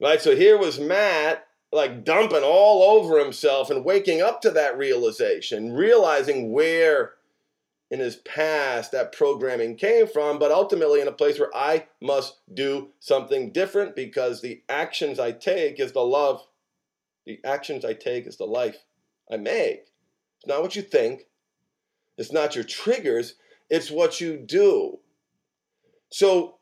Right? 0.00 0.20
So 0.20 0.36
here 0.36 0.58
was 0.58 0.78
Matt 0.78 1.46
like 1.70 2.04
dumping 2.04 2.42
all 2.42 2.98
over 2.98 3.18
himself 3.18 3.70
and 3.70 3.84
waking 3.84 4.22
up 4.22 4.40
to 4.40 4.50
that 4.50 4.78
realization, 4.78 5.72
realizing 5.72 6.52
where 6.52 7.14
in 7.90 8.00
his 8.00 8.16
past 8.16 8.92
that 8.92 9.12
programming 9.12 9.76
came 9.76 10.06
from, 10.06 10.38
but 10.38 10.52
ultimately 10.52 11.00
in 11.00 11.08
a 11.08 11.12
place 11.12 11.38
where 11.38 11.54
I 11.54 11.86
must 12.02 12.40
do 12.52 12.88
something 13.00 13.50
different 13.50 13.96
because 13.96 14.40
the 14.40 14.62
actions 14.68 15.18
I 15.18 15.32
take 15.32 15.80
is 15.80 15.92
the 15.92 16.04
love. 16.04 16.42
The 17.26 17.40
actions 17.44 17.84
I 17.84 17.94
take 17.94 18.26
is 18.26 18.36
the 18.36 18.46
life 18.46 18.76
I 19.30 19.36
make. 19.36 19.84
It's 20.38 20.48
not 20.48 20.62
what 20.62 20.76
you 20.76 20.82
think. 20.82 21.26
It's 22.16 22.32
not 22.32 22.54
your 22.54 22.64
triggers. 22.64 23.34
It's 23.70 23.90
what 23.90 24.20
you 24.20 24.36
do. 24.36 24.98
So 26.10 26.56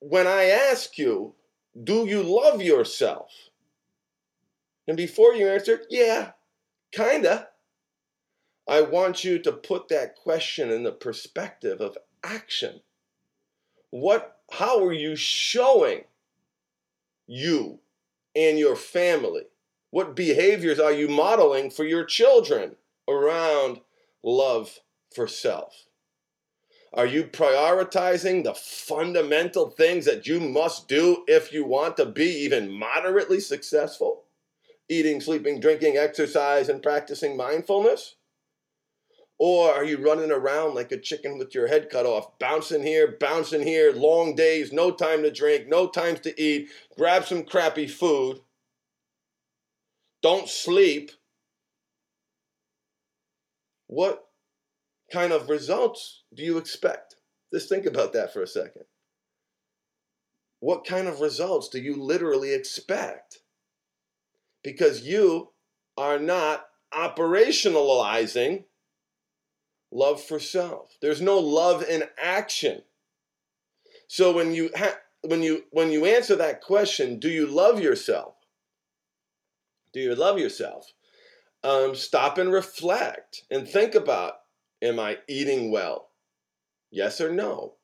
when 0.00 0.26
I 0.26 0.44
ask 0.44 0.98
you, 0.98 1.34
do 1.82 2.06
you 2.06 2.22
love 2.22 2.62
yourself? 2.62 3.30
And 4.86 4.96
before 4.96 5.34
you 5.34 5.48
answer, 5.48 5.82
yeah, 5.88 6.32
kinda. 6.92 7.48
I 8.66 8.82
want 8.82 9.24
you 9.24 9.38
to 9.40 9.52
put 9.52 9.88
that 9.88 10.16
question 10.16 10.70
in 10.70 10.82
the 10.84 10.92
perspective 10.92 11.80
of 11.80 11.98
action. 12.22 12.80
What 13.90 14.38
how 14.50 14.84
are 14.84 14.92
you 14.92 15.16
showing 15.16 16.04
you 17.26 17.80
and 18.36 18.58
your 18.58 18.76
family? 18.76 19.44
What 19.90 20.16
behaviors 20.16 20.78
are 20.78 20.92
you 20.92 21.08
modeling 21.08 21.70
for 21.70 21.84
your 21.84 22.04
children? 22.04 22.76
Around 23.08 23.80
love 24.22 24.80
for 25.14 25.26
self? 25.26 25.86
Are 26.92 27.06
you 27.06 27.24
prioritizing 27.24 28.44
the 28.44 28.54
fundamental 28.54 29.70
things 29.70 30.04
that 30.04 30.28
you 30.28 30.38
must 30.38 30.86
do 30.86 31.24
if 31.26 31.52
you 31.52 31.64
want 31.64 31.96
to 31.96 32.06
be 32.06 32.26
even 32.44 32.70
moderately 32.70 33.40
successful? 33.40 34.22
Eating, 34.88 35.20
sleeping, 35.20 35.58
drinking, 35.58 35.96
exercise, 35.96 36.68
and 36.68 36.82
practicing 36.82 37.36
mindfulness? 37.36 38.14
Or 39.38 39.72
are 39.72 39.84
you 39.84 39.98
running 39.98 40.30
around 40.30 40.74
like 40.76 40.92
a 40.92 40.96
chicken 40.96 41.36
with 41.36 41.54
your 41.54 41.66
head 41.66 41.90
cut 41.90 42.06
off, 42.06 42.38
bouncing 42.38 42.84
here, 42.84 43.16
bouncing 43.18 43.62
here, 43.66 43.92
long 43.92 44.36
days, 44.36 44.72
no 44.72 44.92
time 44.92 45.22
to 45.24 45.32
drink, 45.32 45.66
no 45.66 45.88
time 45.88 46.16
to 46.18 46.40
eat, 46.40 46.68
grab 46.96 47.24
some 47.24 47.42
crappy 47.42 47.88
food, 47.88 48.40
don't 50.22 50.48
sleep, 50.48 51.10
what 53.94 54.24
kind 55.12 55.32
of 55.32 55.48
results 55.48 56.24
do 56.34 56.42
you 56.42 56.58
expect? 56.58 57.14
Just 57.52 57.68
think 57.68 57.86
about 57.86 58.12
that 58.14 58.32
for 58.32 58.42
a 58.42 58.46
second. 58.46 58.84
What 60.58 60.84
kind 60.84 61.06
of 61.06 61.20
results 61.20 61.68
do 61.68 61.78
you 61.78 62.02
literally 62.02 62.52
expect? 62.52 63.38
Because 64.64 65.02
you 65.02 65.50
are 65.96 66.18
not 66.18 66.66
operationalizing 66.92 68.64
love 69.92 70.20
for 70.20 70.40
self. 70.40 70.96
There's 71.00 71.20
no 71.20 71.38
love 71.38 71.84
in 71.84 72.02
action. 72.20 72.82
So 74.08 74.32
when 74.32 74.52
you 74.54 74.70
ha- 74.74 74.98
when 75.22 75.42
you 75.42 75.64
when 75.70 75.92
you 75.92 76.04
answer 76.04 76.34
that 76.36 76.62
question, 76.62 77.20
do 77.20 77.28
you 77.28 77.46
love 77.46 77.78
yourself? 77.78 78.34
Do 79.92 80.00
you 80.00 80.16
love 80.16 80.38
yourself? 80.38 80.92
Um, 81.64 81.94
stop 81.94 82.38
and 82.38 82.52
reflect 82.52 83.42
and 83.50 83.66
think 83.66 83.94
about 83.94 84.34
am 84.82 85.00
I 85.00 85.18
eating 85.26 85.72
well? 85.72 86.10
Yes 86.90 87.20
or 87.20 87.32
no? 87.32 87.74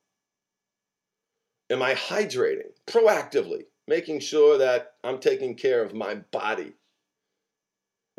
Am 1.71 1.83
I 1.83 1.95
hydrating 1.95 2.73
proactively, 2.87 3.65
making 3.89 4.21
sure 4.21 4.59
that 4.59 4.95
I'm 5.03 5.19
taking 5.19 5.55
care 5.55 5.83
of 5.83 5.95
my 5.95 6.17
body? 6.17 6.75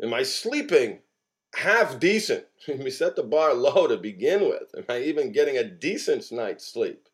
Am 0.02 0.12
I 0.12 0.24
sleeping 0.24 0.98
half 1.54 2.00
decent? 2.00 2.44
we 2.68 2.90
set 2.90 3.14
the 3.14 3.22
bar 3.22 3.54
low 3.54 3.86
to 3.86 3.96
begin 3.96 4.40
with. 4.40 4.74
Am 4.76 4.84
I 4.88 5.02
even 5.02 5.32
getting 5.32 5.56
a 5.56 5.64
decent 5.64 6.32
night's 6.32 6.66
sleep? 6.66 7.08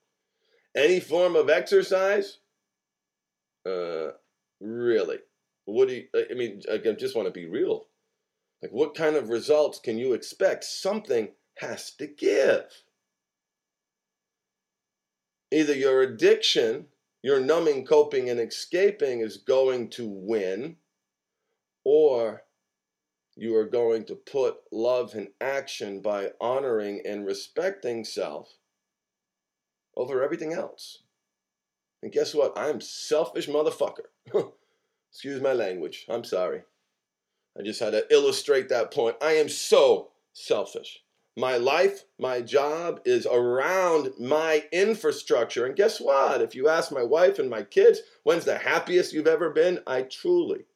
Any 0.75 1.01
form 1.01 1.37
of 1.37 1.51
exercise? 1.51 2.39
Uh, 3.67 4.13
really? 4.61 5.19
What 5.67 5.89
do 5.89 5.95
you, 5.97 6.05
I 6.15 6.35
mean, 6.35 6.63
I 6.73 6.79
just 6.79 7.15
want 7.15 7.27
to 7.27 7.33
be 7.33 7.47
real. 7.47 7.89
Like, 8.63 8.73
what 8.73 8.95
kind 8.95 9.17
of 9.17 9.29
results 9.29 9.79
can 9.79 9.99
you 9.99 10.15
expect? 10.15 10.65
Something 10.65 11.29
has 11.59 11.91
to 11.93 12.07
give. 12.07 12.65
Either 15.51 15.75
your 15.75 16.03
addiction, 16.03 16.87
your 17.23 17.41
numbing, 17.41 17.85
coping, 17.85 18.29
and 18.29 18.41
escaping 18.41 19.21
is 19.21 19.37
going 19.37 19.89
to 19.91 20.07
win, 20.09 20.77
or 21.85 22.43
you 23.37 23.57
are 23.57 23.65
going 23.65 24.05
to 24.07 24.17
put 24.17 24.57
love 24.73 25.15
in 25.15 25.29
action 25.41 26.01
by 26.01 26.33
honoring 26.41 27.01
and 27.07 27.25
respecting 27.25 28.05
self 28.05 28.55
over 29.97 30.23
everything 30.23 30.53
else. 30.53 31.03
And 32.03 32.13
guess 32.13 32.35
what? 32.35 32.57
I'm 32.57 32.81
selfish 32.81 33.49
motherfucker. 33.49 34.07
Excuse 35.11 35.41
my 35.41 35.53
language. 35.53 36.05
I'm 36.09 36.25
sorry. 36.25 36.63
I 37.59 37.63
just 37.63 37.81
had 37.81 37.91
to 37.91 38.07
illustrate 38.13 38.69
that 38.69 38.93
point. 38.93 39.17
I 39.21 39.33
am 39.33 39.49
so 39.49 40.11
selfish. 40.33 41.01
My 41.37 41.57
life, 41.57 42.05
my 42.19 42.41
job 42.41 43.01
is 43.05 43.27
around 43.27 44.11
my 44.19 44.65
infrastructure. 44.73 45.67
And 45.67 45.77
guess 45.77 46.01
what? 46.01 46.41
If 46.41 46.55
you 46.55 46.69
ask 46.69 46.91
my 46.93 47.03
wife 47.03 47.39
and 47.39 47.49
my 47.51 47.63
kids, 47.63 48.01
when's 48.25 48.45
the 48.45 48.59
happiest 48.59 49.13
you've 49.13 49.27
ever 49.27 49.51
been? 49.51 49.81
I 49.87 50.03
truly, 50.03 50.67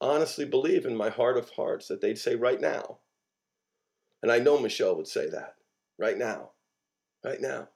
honestly 0.00 0.44
believe 0.44 0.86
in 0.86 0.96
my 0.96 1.08
heart 1.08 1.36
of 1.36 1.50
hearts 1.50 1.88
that 1.88 2.00
they'd 2.00 2.18
say 2.18 2.34
right 2.34 2.60
now. 2.60 2.98
And 4.22 4.32
I 4.32 4.38
know 4.38 4.58
Michelle 4.58 4.96
would 4.96 5.06
say 5.06 5.28
that 5.30 5.54
right 5.98 6.18
now, 6.18 6.50
right 7.24 7.40
now, 7.40 7.68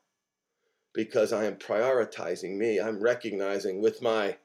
because 0.95 1.33
I 1.33 1.45
am 1.45 1.57
prioritizing 1.57 2.57
me. 2.57 2.81
I'm 2.81 3.00
recognizing 3.00 3.81
with 3.81 4.02
my 4.02 4.37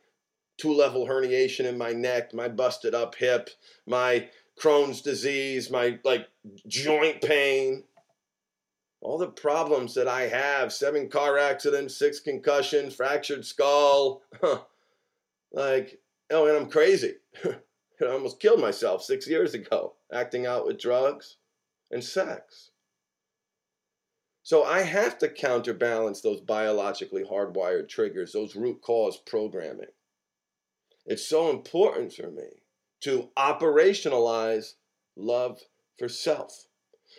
two 0.58 0.74
level 0.74 1.06
herniation 1.08 1.66
in 1.66 1.78
my 1.78 1.92
neck, 1.92 2.34
my 2.34 2.48
busted 2.48 2.96
up 2.96 3.16
hip, 3.16 3.50
my 3.86 4.30
Crohn's 4.60 5.02
disease, 5.02 5.70
my 5.70 6.00
like 6.04 6.28
joint 6.68 7.22
pain, 7.22 7.84
all 9.02 9.18
the 9.18 9.28
problems 9.28 9.94
that 9.94 10.08
I 10.08 10.24
have 10.24 10.74
seven 10.74 11.10
car 11.10 11.38
accidents, 11.38 11.96
six 11.96 12.20
concussions, 12.20 12.96
fractured 12.96 13.46
skull. 13.46 14.24
like, 15.52 16.00
oh, 16.32 16.48
and 16.48 16.58
I'm 16.58 16.70
crazy. 16.70 17.16
I 17.46 18.06
almost 18.06 18.40
killed 18.40 18.60
myself 18.60 19.04
six 19.04 19.28
years 19.28 19.54
ago 19.54 19.94
acting 20.14 20.46
out 20.46 20.66
with 20.66 20.80
drugs 20.80 21.38
and 21.92 22.04
sex. 22.04 22.72
So 24.44 24.64
I 24.64 24.82
have 24.82 25.18
to 25.20 25.28
counterbalance 25.28 26.22
those 26.22 26.40
biologically 26.40 27.24
hardwired 27.24 27.90
triggers, 27.90 28.32
those 28.32 28.56
root 28.56 28.82
cause 28.82 29.18
programming. 29.18 29.88
It's 31.08 31.26
so 31.26 31.50
important 31.50 32.14
for 32.14 32.30
me 32.30 32.62
to 33.02 33.30
operationalize 33.38 34.74
love 35.16 35.62
for 35.98 36.10
self. 36.10 36.68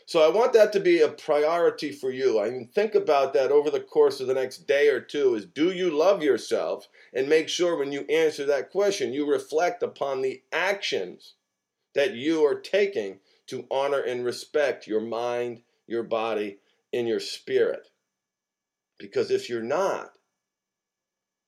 So 0.05 0.23
I 0.23 0.35
want 0.35 0.53
that 0.53 0.73
to 0.75 0.81
be 0.81 1.01
a 1.01 1.09
priority 1.09 1.91
for 1.91 2.11
you. 2.11 2.39
I 2.39 2.51
mean, 2.51 2.69
think 2.69 2.95
about 2.95 3.33
that 3.33 3.51
over 3.51 3.71
the 3.71 3.81
course 3.81 4.21
of 4.21 4.27
the 4.27 4.35
next 4.35 4.67
day 4.67 4.89
or 4.89 5.01
two 5.01 5.35
is 5.35 5.47
do 5.47 5.73
you 5.73 5.91
love 5.91 6.23
yourself? 6.23 6.89
And 7.15 7.29
make 7.29 7.49
sure 7.49 7.77
when 7.77 7.91
you 7.93 8.03
answer 8.03 8.45
that 8.47 8.71
question, 8.71 9.15
you 9.15 9.31
reflect 9.31 9.83
upon 9.83 10.21
the 10.21 10.43
actions 10.53 11.35
that 11.95 12.15
you 12.15 12.45
are 12.45 12.61
taking 12.61 13.21
to 13.47 13.67
honor 13.71 14.01
and 14.01 14.25
respect 14.25 14.87
your 14.87 15.01
mind, 15.01 15.63
your 15.87 16.03
body, 16.03 16.59
and 16.93 17.09
your 17.09 17.21
spirit. 17.21 17.89
Because 18.99 19.31
if 19.31 19.49
you're 19.49 19.63
not, 19.63 20.18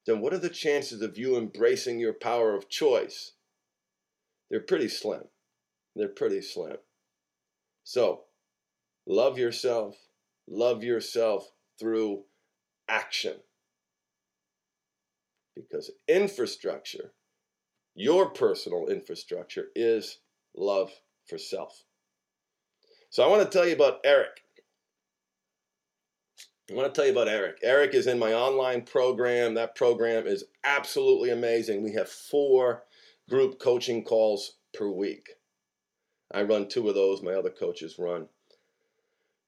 then 0.07 0.21
what 0.21 0.33
are 0.33 0.39
the 0.39 0.49
chances 0.49 1.03
of 1.03 1.19
you 1.19 1.37
embracing 1.37 2.01
your 2.01 2.13
power 2.13 2.55
of 2.55 2.69
choice? 2.69 3.33
They're 4.51 4.61
pretty 4.61 4.89
slim. 4.89 5.25
They're 5.95 6.09
pretty 6.09 6.43
slim. 6.43 6.77
So, 7.85 8.23
love 9.07 9.39
yourself. 9.39 9.97
Love 10.49 10.83
yourself 10.83 11.51
through 11.79 12.25
action. 12.89 13.37
Because 15.55 15.91
infrastructure, 16.09 17.13
your 17.95 18.31
personal 18.31 18.87
infrastructure, 18.87 19.67
is 19.75 20.19
love 20.57 20.91
for 21.29 21.39
self. 21.39 21.85
So, 23.11 23.23
I 23.23 23.27
want 23.27 23.43
to 23.43 23.59
tell 23.59 23.67
you 23.67 23.75
about 23.75 24.01
Eric. 24.05 24.43
I 26.71 26.75
want 26.75 26.93
to 26.93 26.99
tell 26.99 27.07
you 27.07 27.13
about 27.13 27.29
Eric. 27.29 27.59
Eric 27.63 27.95
is 27.95 28.07
in 28.07 28.19
my 28.19 28.33
online 28.33 28.83
program. 28.83 29.55
That 29.55 29.75
program 29.75 30.27
is 30.27 30.45
absolutely 30.63 31.31
amazing. 31.31 31.83
We 31.83 31.93
have 31.95 32.09
four 32.09 32.85
group 33.29 33.59
coaching 33.59 34.05
calls 34.05 34.59
per 34.73 34.89
week. 34.89 35.31
I 36.33 36.43
run 36.43 36.69
two 36.69 36.89
of 36.89 36.95
those, 36.95 37.23
my 37.23 37.33
other 37.33 37.51
coaches 37.51 37.97
run 37.99 38.29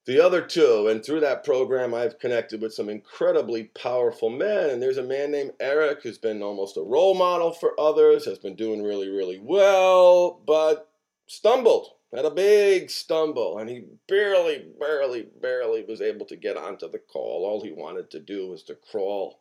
the 0.04 0.20
other 0.20 0.42
two. 0.42 0.88
And 0.88 1.04
through 1.04 1.20
that 1.20 1.44
program, 1.44 1.94
I've 1.94 2.18
connected 2.18 2.60
with 2.60 2.74
some 2.74 2.88
incredibly 2.88 3.64
powerful 3.64 4.30
men. 4.30 4.70
And 4.70 4.82
there's 4.82 4.98
a 4.98 5.02
man 5.02 5.30
named 5.30 5.52
Eric 5.60 6.02
who's 6.02 6.18
been 6.18 6.42
almost 6.42 6.76
a 6.76 6.82
role 6.82 7.14
model 7.14 7.52
for 7.52 7.78
others, 7.78 8.24
has 8.24 8.38
been 8.38 8.56
doing 8.56 8.82
really, 8.82 9.08
really 9.08 9.38
well, 9.38 10.40
but 10.46 10.90
stumbled 11.26 11.92
had 12.14 12.24
a 12.26 12.30
big 12.30 12.90
stumble 12.90 13.58
and 13.58 13.70
he 13.70 13.84
barely, 14.06 14.66
barely, 14.78 15.28
barely 15.40 15.84
was 15.84 16.00
able 16.00 16.26
to 16.26 16.36
get 16.36 16.56
onto 16.56 16.90
the 16.90 16.98
call. 16.98 17.44
All 17.44 17.62
he 17.62 17.72
wanted 17.72 18.10
to 18.10 18.20
do 18.20 18.50
was 18.50 18.62
to 18.64 18.74
crawl 18.74 19.40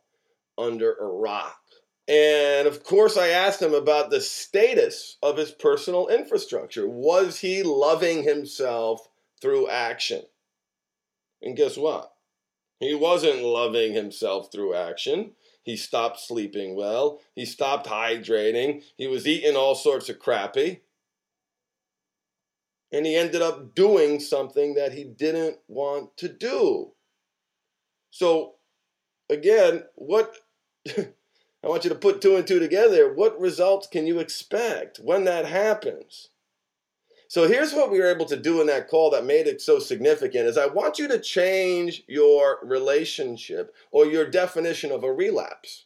under 0.58 0.94
a 0.94 1.06
rock. 1.06 1.60
And 2.08 2.68
of 2.68 2.84
course, 2.84 3.18
I 3.18 3.30
asked 3.30 3.62
him 3.62 3.74
about 3.74 4.10
the 4.10 4.22
status 4.22 5.18
of 5.22 5.38
his 5.38 5.52
personal 5.52 6.08
infrastructure. 6.08 6.88
Was 6.88 7.40
he 7.40 7.64
loving 7.64 8.24
himself 8.24 9.08
through 9.42 9.70
action? 9.70 10.24
And 11.42 11.56
guess 11.56 11.78
what? 11.78 12.14
He 12.80 12.96
wasn't 12.96 13.44
loving 13.44 13.94
himself 13.94 14.52
through 14.52 14.76
action. 14.76 15.34
He 15.64 15.78
stopped 15.78 16.20
sleeping 16.20 16.76
well. 16.76 17.20
He 17.36 17.46
stopped 17.46 17.88
hydrating. 17.88 18.84
He 18.98 19.08
was 19.08 19.28
eating 19.28 19.56
all 19.56 19.76
sorts 19.76 20.10
of 20.10 20.20
crappy 20.20 20.82
and 22.92 23.06
he 23.06 23.16
ended 23.16 23.42
up 23.42 23.76
doing 23.76 24.20
something 24.20 24.74
that 24.76 24.94
he 24.94 25.04
didn't 25.04 25.58
want 25.68 26.18
to 26.18 26.28
do. 26.28 26.92
So, 28.10 28.56
again, 29.30 29.84
what 29.96 30.36
I 31.64 31.68
want 31.68 31.84
you 31.84 31.90
to 31.90 31.96
put 31.96 32.22
two 32.22 32.36
and 32.36 32.48
two 32.48 32.60
together. 32.60 33.14
What 33.14 33.40
results 33.40 33.88
can 33.88 34.08
you 34.08 34.20
expect 34.20 34.98
when 34.98 35.26
that 35.26 35.46
happens? 35.46 36.30
So 37.28 37.48
here's 37.48 37.72
what 37.72 37.92
we 37.92 38.00
were 38.00 38.12
able 38.12 38.26
to 38.26 38.36
do 38.36 38.60
in 38.60 38.68
that 38.68 38.90
call 38.90 39.12
that 39.12 39.26
made 39.26 39.48
it 39.48 39.62
so 39.62 39.80
significant 39.80 40.48
is 40.48 40.58
I 40.58 40.66
want 40.66 41.00
you 41.00 41.08
to 41.08 41.20
change 41.20 42.04
your 42.08 42.60
relationship 42.62 43.74
or 43.92 44.06
your 44.06 44.30
definition 44.30 44.92
of 44.92 45.04
a 45.04 45.14
relapse. 45.14 45.86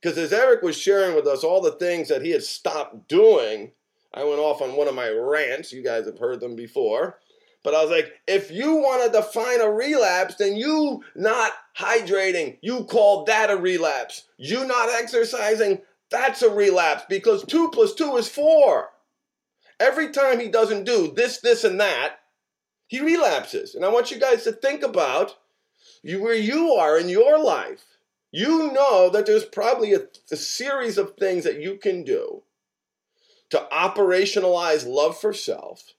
Because 0.00 0.16
as 0.16 0.32
Eric 0.32 0.62
was 0.62 0.76
sharing 0.76 1.16
with 1.16 1.26
us 1.26 1.42
all 1.42 1.60
the 1.60 1.72
things 1.72 2.08
that 2.08 2.22
he 2.22 2.30
had 2.30 2.44
stopped 2.44 3.08
doing, 3.08 3.72
I 4.14 4.22
went 4.22 4.38
off 4.38 4.62
on 4.62 4.76
one 4.76 4.86
of 4.86 4.94
my 4.94 5.08
rants. 5.08 5.72
You 5.72 5.82
guys 5.82 6.06
have 6.06 6.18
heard 6.18 6.40
them 6.40 6.54
before. 6.54 7.18
But 7.64 7.74
I 7.74 7.82
was 7.82 7.90
like, 7.90 8.12
if 8.28 8.50
you 8.50 8.74
want 8.74 9.04
to 9.04 9.18
define 9.18 9.60
a 9.60 9.70
relapse, 9.70 10.36
then 10.36 10.54
you 10.54 11.02
not 11.16 11.52
hydrating, 11.76 12.58
you 12.60 12.84
call 12.84 13.24
that 13.24 13.50
a 13.50 13.56
relapse. 13.56 14.24
You 14.36 14.66
not 14.66 14.90
exercising, 14.90 15.80
that's 16.10 16.42
a 16.42 16.50
relapse 16.50 17.04
because 17.08 17.44
two 17.44 17.70
plus 17.70 17.94
two 17.94 18.16
is 18.16 18.28
four. 18.28 18.90
Every 19.80 20.10
time 20.10 20.38
he 20.38 20.48
doesn't 20.48 20.84
do 20.84 21.12
this, 21.16 21.40
this, 21.40 21.64
and 21.64 21.80
that, 21.80 22.18
he 22.86 23.00
relapses. 23.00 23.74
And 23.74 23.84
I 23.84 23.88
want 23.88 24.10
you 24.10 24.20
guys 24.20 24.44
to 24.44 24.52
think 24.52 24.82
about 24.82 25.36
you, 26.02 26.22
where 26.22 26.34
you 26.34 26.74
are 26.74 26.98
in 26.98 27.08
your 27.08 27.42
life. 27.42 27.82
You 28.30 28.72
know 28.72 29.10
that 29.10 29.26
there's 29.26 29.44
probably 29.44 29.94
a, 29.94 30.02
a 30.30 30.36
series 30.36 30.98
of 30.98 31.16
things 31.16 31.44
that 31.44 31.60
you 31.60 31.76
can 31.76 32.04
do 32.04 32.42
to 33.50 33.66
operationalize 33.72 34.86
love 34.86 35.18
for 35.18 35.32
self 35.32 35.94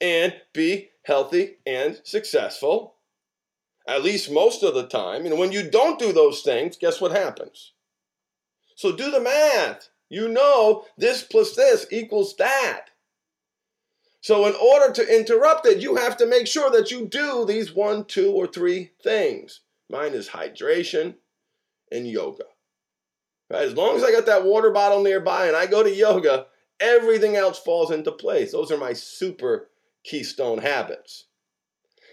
and 0.00 0.34
be 0.52 0.90
healthy 1.02 1.56
and 1.66 2.00
successful, 2.04 2.94
at 3.86 4.02
least 4.02 4.30
most 4.30 4.62
of 4.62 4.74
the 4.74 4.86
time. 4.86 5.26
And 5.26 5.38
when 5.38 5.52
you 5.52 5.68
don't 5.68 5.98
do 5.98 6.12
those 6.12 6.42
things, 6.42 6.76
guess 6.76 7.00
what 7.00 7.12
happens? 7.12 7.72
So 8.76 8.94
do 8.94 9.10
the 9.10 9.20
math. 9.20 9.88
You 10.08 10.28
know 10.28 10.84
this 10.96 11.22
plus 11.22 11.54
this 11.56 11.86
equals 11.90 12.36
that. 12.36 12.86
So, 14.20 14.46
in 14.46 14.54
order 14.54 14.92
to 14.92 15.16
interrupt 15.16 15.66
it, 15.66 15.78
you 15.78 15.94
have 15.96 16.16
to 16.16 16.26
make 16.26 16.46
sure 16.46 16.70
that 16.70 16.90
you 16.90 17.06
do 17.06 17.44
these 17.44 17.74
one, 17.74 18.04
two, 18.04 18.32
or 18.32 18.46
three 18.46 18.90
things. 19.02 19.60
Mine 19.88 20.12
is 20.12 20.28
hydration 20.28 21.14
and 21.92 22.06
yoga. 22.06 22.44
Right? 23.50 23.62
As 23.62 23.74
long 23.74 23.96
as 23.96 24.02
I 24.02 24.10
got 24.10 24.26
that 24.26 24.44
water 24.44 24.70
bottle 24.70 25.02
nearby 25.02 25.46
and 25.46 25.56
I 25.56 25.66
go 25.66 25.82
to 25.82 25.94
yoga, 25.94 26.46
everything 26.80 27.36
else 27.36 27.58
falls 27.58 27.90
into 27.90 28.12
place. 28.12 28.52
Those 28.52 28.70
are 28.70 28.78
my 28.78 28.92
super 28.92 29.68
keystone 30.04 30.58
habits. 30.58 31.24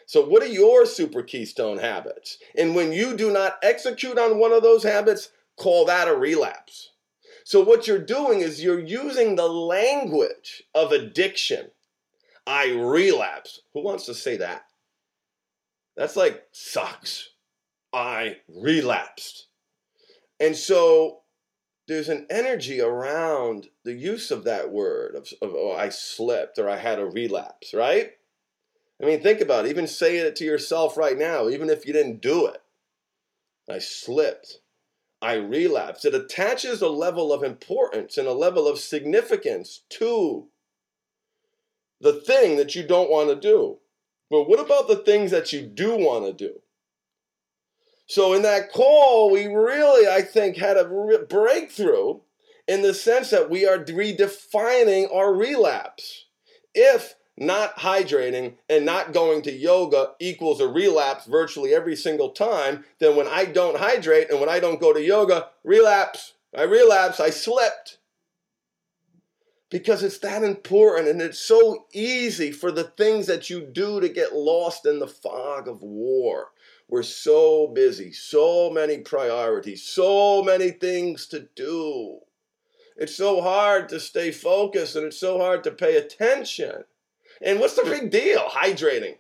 So, 0.06 0.23
what 0.25 0.43
are 0.43 0.47
your 0.47 0.86
super 0.86 1.23
keystone 1.23 1.78
habits? 1.78 2.38
And 2.56 2.75
when 2.75 2.91
you 2.91 3.17
do 3.17 3.32
not 3.32 3.58
execute 3.63 4.19
on 4.19 4.38
one 4.38 4.54
of 4.54 4.62
those 4.62 4.84
habits, 4.84 5.30
call 5.58 5.86
that 5.86 6.08
a 6.08 6.15
relapse. 6.15 6.91
So, 7.43 7.63
what 7.63 7.88
you're 7.88 7.99
doing 7.99 8.41
is 8.41 8.63
you're 8.63 8.80
using 8.80 9.36
the 9.36 9.47
language 9.47 10.63
of 10.75 10.91
addiction. 10.91 11.71
I 12.45 12.71
relapse. 12.73 13.62
Who 13.73 13.84
wants 13.84 14.06
to 14.06 14.13
say 14.13 14.38
that? 14.38 14.65
That's 15.95 16.15
like 16.15 16.43
sucks. 16.51 17.30
I 17.93 18.38
relapsed. 18.47 19.47
And 20.39 20.56
so 20.56 21.21
there's 21.87 22.09
an 22.09 22.25
energy 22.29 22.81
around 22.81 23.67
the 23.83 23.93
use 23.93 24.31
of 24.31 24.43
that 24.43 24.71
word 24.71 25.15
of, 25.15 25.27
of 25.41 25.53
oh, 25.55 25.73
I 25.73 25.89
slipped 25.89 26.57
or 26.57 26.69
I 26.69 26.77
had 26.77 26.99
a 26.99 27.05
relapse, 27.05 27.73
right? 27.73 28.11
I 29.01 29.05
mean, 29.05 29.21
think 29.21 29.41
about 29.41 29.65
it. 29.65 29.69
Even 29.69 29.87
say 29.87 30.17
it 30.17 30.35
to 30.37 30.45
yourself 30.45 30.97
right 30.97 31.17
now, 31.17 31.49
even 31.49 31.69
if 31.69 31.85
you 31.85 31.93
didn't 31.93 32.21
do 32.21 32.47
it. 32.47 32.61
I 33.69 33.79
slipped. 33.79 34.59
I 35.21 35.35
relapsed. 35.35 36.05
It 36.05 36.15
attaches 36.15 36.81
a 36.81 36.89
level 36.89 37.33
of 37.33 37.43
importance 37.43 38.17
and 38.17 38.27
a 38.27 38.33
level 38.33 38.67
of 38.67 38.79
significance 38.79 39.81
to 39.89 40.47
the 41.99 42.13
thing 42.13 42.57
that 42.57 42.75
you 42.75 42.83
don't 42.85 43.09
want 43.09 43.29
to 43.29 43.35
do. 43.35 43.77
But 44.29 44.47
what 44.47 44.59
about 44.59 44.87
the 44.87 44.97
things 44.97 45.31
that 45.31 45.53
you 45.53 45.61
do 45.61 45.95
want 45.95 46.25
to 46.25 46.33
do? 46.33 46.59
So 48.07 48.33
in 48.33 48.43
that 48.43 48.71
call, 48.71 49.31
we 49.31 49.47
really, 49.47 50.07
I 50.07 50.21
think, 50.21 50.57
had 50.57 50.77
a 50.77 50.85
breakthrough 51.27 52.19
in 52.67 52.81
the 52.81 52.93
sense 52.93 53.29
that 53.31 53.49
we 53.49 53.67
are 53.67 53.79
redefining 53.79 55.13
our 55.13 55.33
relapse. 55.33 56.25
If 56.73 57.15
not 57.37 57.77
hydrating 57.77 58.55
and 58.69 58.85
not 58.85 59.13
going 59.13 59.41
to 59.43 59.51
yoga 59.51 60.11
equals 60.19 60.61
a 60.61 60.67
relapse 60.67 61.25
virtually 61.25 61.73
every 61.73 61.95
single 61.95 62.29
time, 62.29 62.85
then 62.99 63.15
when 63.15 63.27
I 63.27 63.45
don't 63.45 63.77
hydrate 63.77 64.29
and 64.29 64.39
when 64.39 64.49
I 64.49 64.59
don't 64.59 64.79
go 64.79 64.93
to 64.93 65.01
yoga, 65.01 65.49
relapse. 65.63 66.33
I 66.55 66.63
relapse, 66.63 67.19
I 67.19 67.31
slipped. 67.31 67.97
Because 69.69 70.03
it's 70.03 70.19
that 70.19 70.43
important 70.43 71.09
and 71.09 71.21
it's 71.21 71.39
so 71.39 71.85
easy 71.91 72.51
for 72.51 72.71
the 72.71 72.83
things 72.83 73.27
that 73.27 73.49
you 73.49 73.61
do 73.61 73.99
to 73.99 74.07
get 74.07 74.33
lost 74.33 74.85
in 74.85 74.99
the 74.99 75.07
fog 75.07 75.67
of 75.67 75.81
war. 75.81 76.51
We're 76.87 77.03
so 77.03 77.67
busy, 77.67 78.11
so 78.11 78.69
many 78.69 78.99
priorities, 78.99 79.83
so 79.83 80.43
many 80.43 80.69
things 80.69 81.27
to 81.27 81.47
do. 81.55 82.19
It's 82.95 83.15
so 83.15 83.41
hard 83.41 83.89
to 83.89 83.99
stay 83.99 84.31
focused 84.31 84.95
and 84.95 85.05
it's 85.05 85.19
so 85.19 85.39
hard 85.39 85.63
to 85.63 85.71
pay 85.71 85.97
attention. 85.97 86.85
And 87.41 87.59
what's 87.59 87.75
the 87.75 87.83
big 87.83 88.11
deal? 88.11 88.45
Hydrating. 88.47 89.17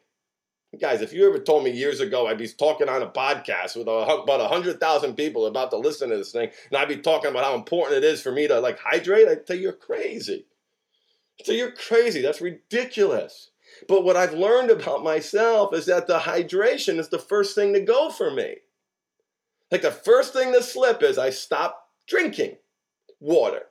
Guys, 0.79 1.01
if 1.01 1.13
you 1.13 1.27
ever 1.27 1.39
told 1.39 1.63
me 1.63 1.71
years 1.71 2.01
ago 2.01 2.27
I'd 2.27 2.37
be 2.37 2.47
talking 2.47 2.89
on 2.89 3.01
a 3.01 3.07
podcast 3.07 3.75
with 3.75 3.87
about 3.87 4.27
100,000 4.27 5.15
people 5.15 5.45
about 5.45 5.71
to 5.71 5.77
listen 5.77 6.09
to 6.09 6.17
this 6.17 6.31
thing, 6.31 6.49
and 6.69 6.77
I'd 6.77 6.87
be 6.87 6.97
talking 6.97 7.31
about 7.31 7.45
how 7.45 7.55
important 7.55 7.97
it 7.97 8.03
is 8.03 8.21
for 8.21 8.31
me 8.31 8.47
to 8.47 8.59
like 8.59 8.77
hydrate, 8.79 9.27
I'd 9.27 9.49
you 9.49 9.61
you're 9.61 9.73
crazy. 9.73 10.45
So 11.43 11.51
you're 11.51 11.71
crazy. 11.71 12.21
That's 12.21 12.41
ridiculous. 12.41 13.51
But 13.87 14.03
what 14.03 14.15
I've 14.15 14.33
learned 14.33 14.71
about 14.71 15.03
myself 15.03 15.73
is 15.73 15.85
that 15.85 16.07
the 16.07 16.19
hydration 16.19 16.99
is 16.99 17.09
the 17.09 17.19
first 17.19 17.55
thing 17.55 17.73
to 17.73 17.79
go 17.79 18.09
for 18.09 18.31
me. 18.31 18.57
Like 19.71 19.81
the 19.81 19.91
first 19.91 20.33
thing 20.33 20.53
to 20.53 20.63
slip 20.63 21.03
is 21.03 21.17
I 21.17 21.29
stop 21.29 21.89
drinking 22.07 22.57
water. 23.19 23.63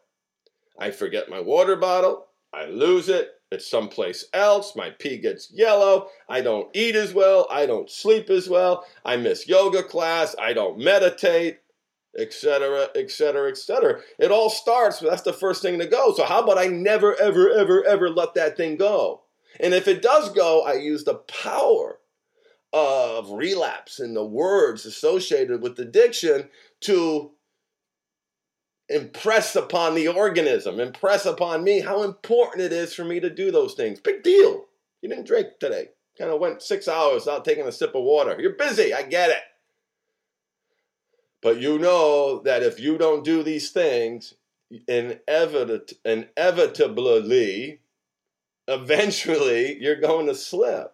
I 0.79 0.91
forget 0.91 1.31
my 1.31 1.41
water 1.41 1.77
bottle. 1.77 2.27
I 2.53 2.67
lose 2.67 3.09
it. 3.09 3.31
It's 3.51 3.71
someplace 3.71 4.25
else. 4.33 4.75
My 4.75 4.91
pee 4.91 5.19
gets 5.19 5.51
yellow. 5.53 6.09
I 6.29 6.41
don't 6.41 6.69
eat 6.75 6.97
as 6.97 7.15
well. 7.15 7.47
I 7.51 7.67
don't 7.67 7.91
sleep 7.91 8.31
as 8.31 8.49
well. 8.49 8.85
I 9.05 9.17
miss 9.17 9.49
yoga 9.49 9.83
class. 9.83 10.35
I 10.41 10.53
don't 10.53 10.79
meditate, 10.79 11.59
etc., 12.19 12.89
etc., 12.95 13.51
etc. 13.51 14.01
It 14.19 14.33
all 14.33 14.51
starts, 14.51 15.01
but 15.01 15.11
that's 15.11 15.23
the 15.23 15.33
first 15.33 15.63
thing 15.63 15.79
to 15.79 15.87
go. 15.87 16.13
So, 16.15 16.25
how 16.25 16.43
about 16.43 16.59
I 16.59 16.67
never, 16.67 17.15
ever, 17.21 17.51
ever, 17.51 17.85
ever 17.85 18.11
let 18.11 18.35
that 18.35 18.57
thing 18.57 18.77
go? 18.77 19.24
And 19.61 19.75
if 19.75 19.89
it 19.89 20.03
does 20.03 20.31
go, 20.33 20.63
I 20.63 20.75
use 20.75 21.05
the 21.05 21.15
power 21.15 21.99
of 22.73 23.31
relapse 23.31 24.01
and 24.01 24.17
the 24.17 24.25
words 24.25 24.85
associated 24.85 25.63
with 25.63 25.79
addiction 25.79 26.49
to 26.81 27.31
impress 28.89 29.57
upon 29.57 29.95
the 29.95 30.09
organism, 30.09 30.81
impress 30.81 31.25
upon 31.25 31.65
me 31.65 31.81
how 31.81 32.03
important 32.03 32.65
it 32.65 32.73
is 32.73 32.93
for 32.93 33.05
me 33.05 33.21
to 33.21 33.31
do 33.31 33.51
those 33.51 33.75
things. 33.75 34.01
Big 34.01 34.23
deal. 34.23 34.65
You 35.03 35.09
didn't 35.09 35.27
drink 35.27 35.49
today. 35.61 35.89
Kind 36.19 36.31
of 36.31 36.41
went 36.41 36.63
six 36.63 36.89
hours 36.89 37.25
without 37.25 37.45
taking 37.45 37.67
a 37.67 37.73
sip 37.73 37.95
of 37.95 38.03
water. 38.03 38.37
You're 38.39 38.53
busy. 38.53 38.93
I 38.93 39.03
get 39.03 39.31
it. 39.31 39.43
But 41.43 41.61
you 41.61 41.79
know 41.79 42.41
that 42.41 42.63
if 42.63 42.81
you 42.81 42.97
don't 42.97 43.25
do 43.25 43.43
these 43.43 43.71
things, 43.71 44.35
inevit- 44.89 45.93
inevitably, 46.05 47.81
eventually 48.69 49.77
you're 49.81 50.01
going 50.01 50.27
to 50.27 50.35
slip. 50.35 50.93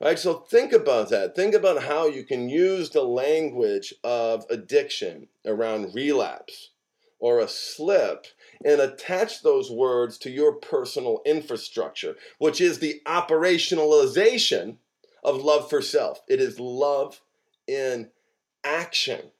Right? 0.00 0.18
So 0.18 0.34
think 0.34 0.72
about 0.72 1.10
that. 1.10 1.36
Think 1.36 1.54
about 1.54 1.84
how 1.84 2.06
you 2.06 2.24
can 2.24 2.48
use 2.48 2.90
the 2.90 3.04
language 3.04 3.94
of 4.02 4.44
addiction 4.50 5.28
around 5.46 5.94
relapse 5.94 6.70
or 7.20 7.38
a 7.38 7.46
slip 7.46 8.26
and 8.64 8.80
attach 8.80 9.42
those 9.42 9.70
words 9.70 10.18
to 10.18 10.30
your 10.30 10.54
personal 10.54 11.20
infrastructure, 11.24 12.16
which 12.38 12.60
is 12.60 12.80
the 12.80 13.00
operationalization 13.06 14.76
of 15.22 15.42
love 15.42 15.70
for 15.70 15.80
self. 15.80 16.20
It 16.28 16.40
is 16.40 16.58
love 16.58 17.20
in 17.68 18.10
action. 18.64 19.30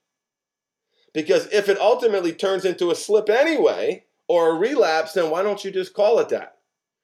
Because 1.12 1.52
if 1.52 1.68
it 1.68 1.78
ultimately 1.78 2.32
turns 2.32 2.64
into 2.64 2.92
a 2.92 2.94
slip 2.94 3.28
anyway, 3.28 4.04
or 4.28 4.50
a 4.50 4.58
relapse, 4.58 5.12
then 5.12 5.30
why 5.30 5.42
don't 5.42 5.62
you 5.64 5.70
just 5.70 5.92
call 5.92 6.18
it 6.18 6.30
that? 6.30 6.56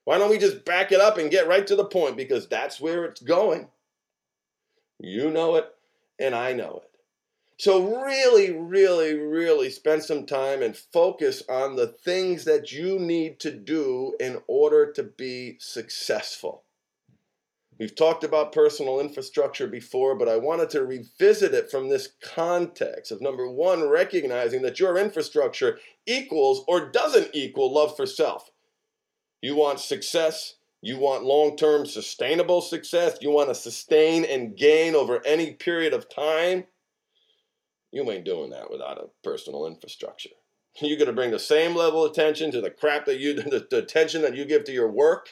Why 0.09 0.17
don't 0.17 0.31
we 0.31 0.39
just 0.39 0.65
back 0.65 0.91
it 0.91 1.03
up 1.03 1.19
and 1.19 1.31
get 1.31 1.49
right 1.49 1.67
to 1.67 1.77
the 1.77 1.85
point? 1.85 2.17
Because 2.17 2.49
that's 2.49 2.81
where 2.81 3.05
it's 3.05 3.21
going. 3.21 3.69
You 4.99 5.31
know 5.31 5.57
it, 5.57 5.67
and 6.19 6.35
I 6.35 6.55
know 6.55 6.81
it. 6.83 6.91
So, 7.59 8.03
really, 8.03 8.53
really, 8.53 9.13
really 9.19 9.69
spend 9.69 10.03
some 10.03 10.25
time 10.25 10.63
and 10.63 10.75
focus 10.75 11.43
on 11.47 11.77
the 11.77 11.89
things 11.89 12.47
that 12.47 12.73
you 12.73 12.99
need 12.99 13.39
to 13.41 13.51
do 13.51 14.15
in 14.19 14.41
order 14.47 14.91
to 14.93 15.03
be 15.03 15.59
successful. 15.61 16.65
We've 17.79 17.95
talked 17.95 18.25
about 18.25 18.53
personal 18.53 19.01
infrastructure 19.01 19.67
before, 19.67 20.15
but 20.15 20.31
I 20.31 20.39
wanted 20.39 20.71
to 20.71 20.87
revisit 20.87 21.53
it 21.53 21.71
from 21.71 21.91
this 21.91 22.09
context 22.23 23.13
of 23.13 23.21
number 23.21 23.47
one, 23.51 23.87
recognizing 23.91 24.63
that 24.63 24.81
your 24.81 24.97
infrastructure 24.97 25.79
equals 26.07 26.65
or 26.67 26.91
doesn't 26.91 27.29
equal 27.35 27.71
love 27.75 27.95
for 27.95 28.07
self. 28.07 28.51
You 29.41 29.55
want 29.55 29.81
success, 29.81 30.55
you 30.83 30.99
want 30.99 31.25
long 31.25 31.57
term 31.57 31.87
sustainable 31.87 32.61
success, 32.61 33.19
you 33.21 33.31
want 33.31 33.49
to 33.49 33.55
sustain 33.55 34.25
and 34.25 34.57
gain 34.57 34.95
over 34.95 35.25
any 35.25 35.53
period 35.53 35.93
of 35.93 36.09
time 36.09 36.65
you 37.93 38.11
ain't 38.11 38.25
doing 38.25 38.51
that 38.51 38.71
without 38.71 38.99
a 38.99 39.09
personal 39.25 39.67
infrastructure. 39.67 40.31
You're 40.81 40.99
going 40.99 41.07
to 41.09 41.15
bring 41.15 41.31
the 41.31 41.39
same 41.39 41.75
level 41.75 42.05
of 42.05 42.13
attention 42.13 42.51
to 42.53 42.61
the 42.61 42.71
crap 42.71 43.07
that 43.07 43.19
you, 43.19 43.35
the, 43.43 43.67
the 43.71 43.79
attention 43.79 44.23
that 44.23 44.37
you 44.37 44.45
give 44.45 44.65
to 44.65 44.73
your 44.73 44.91
work 44.91 45.29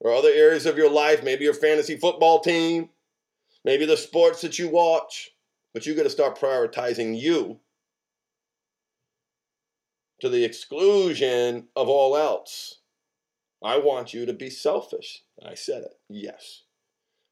or 0.00 0.12
other 0.12 0.30
areas 0.30 0.66
of 0.66 0.76
your 0.76 0.90
life, 0.90 1.24
maybe 1.24 1.44
your 1.44 1.54
fantasy 1.54 1.96
football 1.96 2.40
team, 2.40 2.90
maybe 3.64 3.84
the 3.84 3.96
sports 3.96 4.42
that 4.42 4.58
you 4.58 4.68
watch, 4.68 5.30
but 5.74 5.86
you 5.86 5.94
got 5.94 6.04
to 6.04 6.10
start 6.10 6.38
prioritizing 6.38 7.18
you 7.18 7.58
to 10.20 10.28
the 10.28 10.44
exclusion 10.44 11.66
of 11.74 11.88
all 11.88 12.16
else. 12.16 12.80
I 13.62 13.78
want 13.78 14.14
you 14.14 14.26
to 14.26 14.32
be 14.32 14.50
selfish. 14.50 15.22
I 15.44 15.54
said 15.54 15.82
it. 15.82 15.98
Yes 16.08 16.62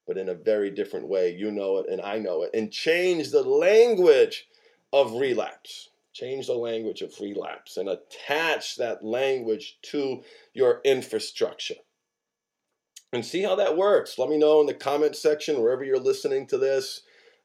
but 0.06 0.16
in 0.16 0.28
a 0.28 0.34
very 0.34 0.70
different 0.70 1.08
way. 1.08 1.34
You 1.34 1.50
know 1.50 1.78
it 1.78 1.86
and 1.90 2.00
I 2.00 2.18
know 2.18 2.42
it. 2.42 2.50
And 2.54 2.70
change 2.70 3.30
the 3.30 3.42
language 3.42 4.46
of 4.92 5.12
relapse. 5.12 5.90
Change 6.12 6.46
the 6.46 6.54
language 6.54 7.02
of 7.02 7.12
relapse 7.20 7.76
and 7.76 7.88
attach 7.88 8.76
that 8.76 9.04
language 9.04 9.78
to 9.82 10.22
your 10.54 10.80
infrastructure. 10.84 11.74
And 13.12 13.24
see 13.24 13.42
how 13.42 13.56
that 13.56 13.76
works. 13.76 14.18
Let 14.18 14.30
me 14.30 14.38
know 14.38 14.60
in 14.60 14.66
the 14.66 14.74
comment 14.74 15.16
section 15.16 15.60
wherever 15.60 15.84
you're 15.84 15.98
listening 15.98 16.46
to 16.48 16.58
this. 16.58 17.02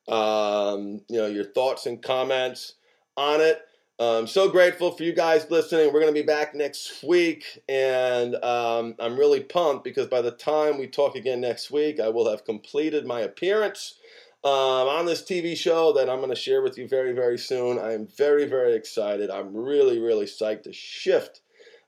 Um, 0.08 1.02
you 1.10 1.18
know 1.18 1.28
your 1.28 1.46
thoughts 1.46 1.86
and 1.86 2.02
comments 2.02 2.76
on 3.16 3.42
it. 3.42 3.62
I'm 4.02 4.26
so 4.26 4.50
grateful 4.50 4.90
for 4.90 5.04
you 5.04 5.14
guys 5.14 5.46
listening. 5.52 5.94
We're 5.94 6.00
going 6.00 6.12
to 6.12 6.20
be 6.20 6.26
back 6.26 6.56
next 6.56 7.04
week, 7.04 7.62
and 7.70 8.34
um, 8.44 8.96
I'm 9.00 9.16
really 9.16 9.42
pumped 9.42 9.84
because 9.84 10.08
by 10.08 10.24
the 10.24 10.32
time 10.32 10.80
we 10.80 10.88
talk 10.88 11.16
again 11.16 11.40
next 11.40 11.70
week, 11.70 12.00
I 12.00 12.10
will 12.10 12.28
have 12.28 12.44
completed 12.44 13.06
my 13.06 13.20
appearance 13.20 14.00
um, 14.44 14.52
on 14.52 15.06
this 15.06 15.22
TV 15.22 15.56
show 15.56 15.94
that 15.94 16.10
I'm 16.10 16.18
going 16.18 16.32
to 16.32 16.36
share 16.36 16.64
with 16.64 16.80
you 16.80 16.88
very, 16.88 17.14
very 17.14 17.38
soon. 17.38 17.78
I 17.78 17.94
am 17.94 18.08
very, 18.18 18.46
very 18.46 18.74
excited. 18.74 19.30
I'm 19.30 19.56
really, 19.56 20.00
really 20.00 20.26
psyched 20.26 20.64
to 20.64 20.74
shift 20.74 21.42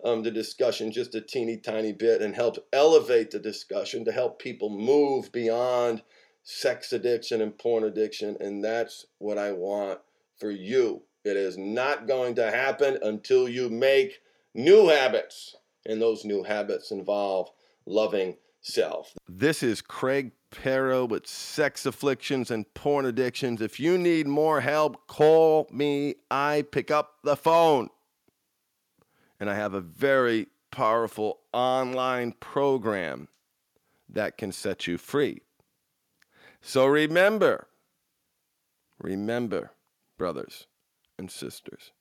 um, 0.05 0.21
the 0.21 0.29
discussion 0.29 0.91
just 0.91 1.15
a 1.15 1.21
teeny 1.21 1.57
tiny 1.57 1.93
bit 1.93 2.21
and 2.21 2.35
help 2.35 2.63
elevate 2.71 3.31
the 3.31 3.39
discussion 3.39 4.05
to 4.05 4.11
help 4.11 4.37
people 4.37 4.69
move 4.69 5.31
beyond 5.31 6.03
sex 6.43 6.93
addiction 6.93 7.41
and 7.41 7.57
porn 7.57 7.83
addiction. 7.83 8.37
And 8.39 8.63
that's 8.63 9.07
what 9.17 9.39
I 9.39 9.51
want 9.53 9.97
for 10.37 10.51
you. 10.51 11.01
It 11.23 11.37
is 11.37 11.57
not 11.57 12.07
going 12.07 12.35
to 12.35 12.51
happen 12.51 12.97
until 13.01 13.47
you 13.47 13.69
make 13.69 14.19
new 14.53 14.87
habits. 14.87 15.55
And 15.85 16.01
those 16.01 16.25
new 16.25 16.43
habits 16.43 16.91
involve 16.91 17.49
loving 17.85 18.37
self. 18.61 19.13
This 19.27 19.63
is 19.63 19.81
Craig 19.81 20.31
Perra 20.51 21.05
with 21.05 21.27
sex 21.27 21.85
afflictions 21.85 22.51
and 22.51 22.71
porn 22.73 23.05
addictions. 23.05 23.61
If 23.61 23.79
you 23.79 23.97
need 23.97 24.27
more 24.27 24.61
help, 24.61 25.07
call 25.07 25.67
me. 25.71 26.15
I 26.29 26.65
pick 26.71 26.91
up 26.91 27.15
the 27.23 27.35
phone. 27.35 27.89
And 29.39 29.49
I 29.49 29.55
have 29.55 29.73
a 29.73 29.81
very 29.81 30.47
powerful 30.71 31.39
online 31.53 32.33
program 32.39 33.27
that 34.09 34.37
can 34.37 34.51
set 34.51 34.87
you 34.87 34.97
free. 34.97 35.41
So 36.61 36.85
remember, 36.85 37.67
remember, 38.99 39.71
brothers 40.17 40.67
and 41.23 41.31
sisters, 41.31 41.91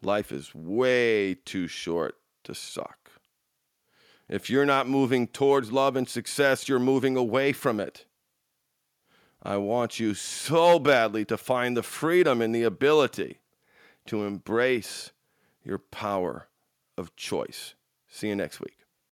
life 0.00 0.30
is 0.30 0.54
way 0.54 1.34
too 1.34 1.66
short 1.66 2.14
to 2.44 2.54
suck. 2.54 3.10
If 4.28 4.48
you're 4.48 4.66
not 4.66 4.88
moving 4.88 5.26
towards 5.26 5.72
love 5.72 5.96
and 5.96 6.08
success, 6.08 6.68
you're 6.68 6.78
moving 6.78 7.16
away 7.16 7.52
from 7.52 7.80
it. 7.80 8.06
I 9.42 9.56
want 9.56 9.98
you 9.98 10.14
so 10.14 10.78
badly 10.78 11.24
to 11.24 11.36
find 11.36 11.76
the 11.76 11.82
freedom 11.82 12.40
and 12.40 12.54
the 12.54 12.62
ability 12.62 13.38
to 14.06 14.24
embrace 14.24 15.10
your 15.64 15.78
power 15.78 16.48
of 16.96 17.16
choice. 17.16 17.74
See 18.08 18.28
you 18.28 18.36
next 18.36 18.60
week. 18.60 18.77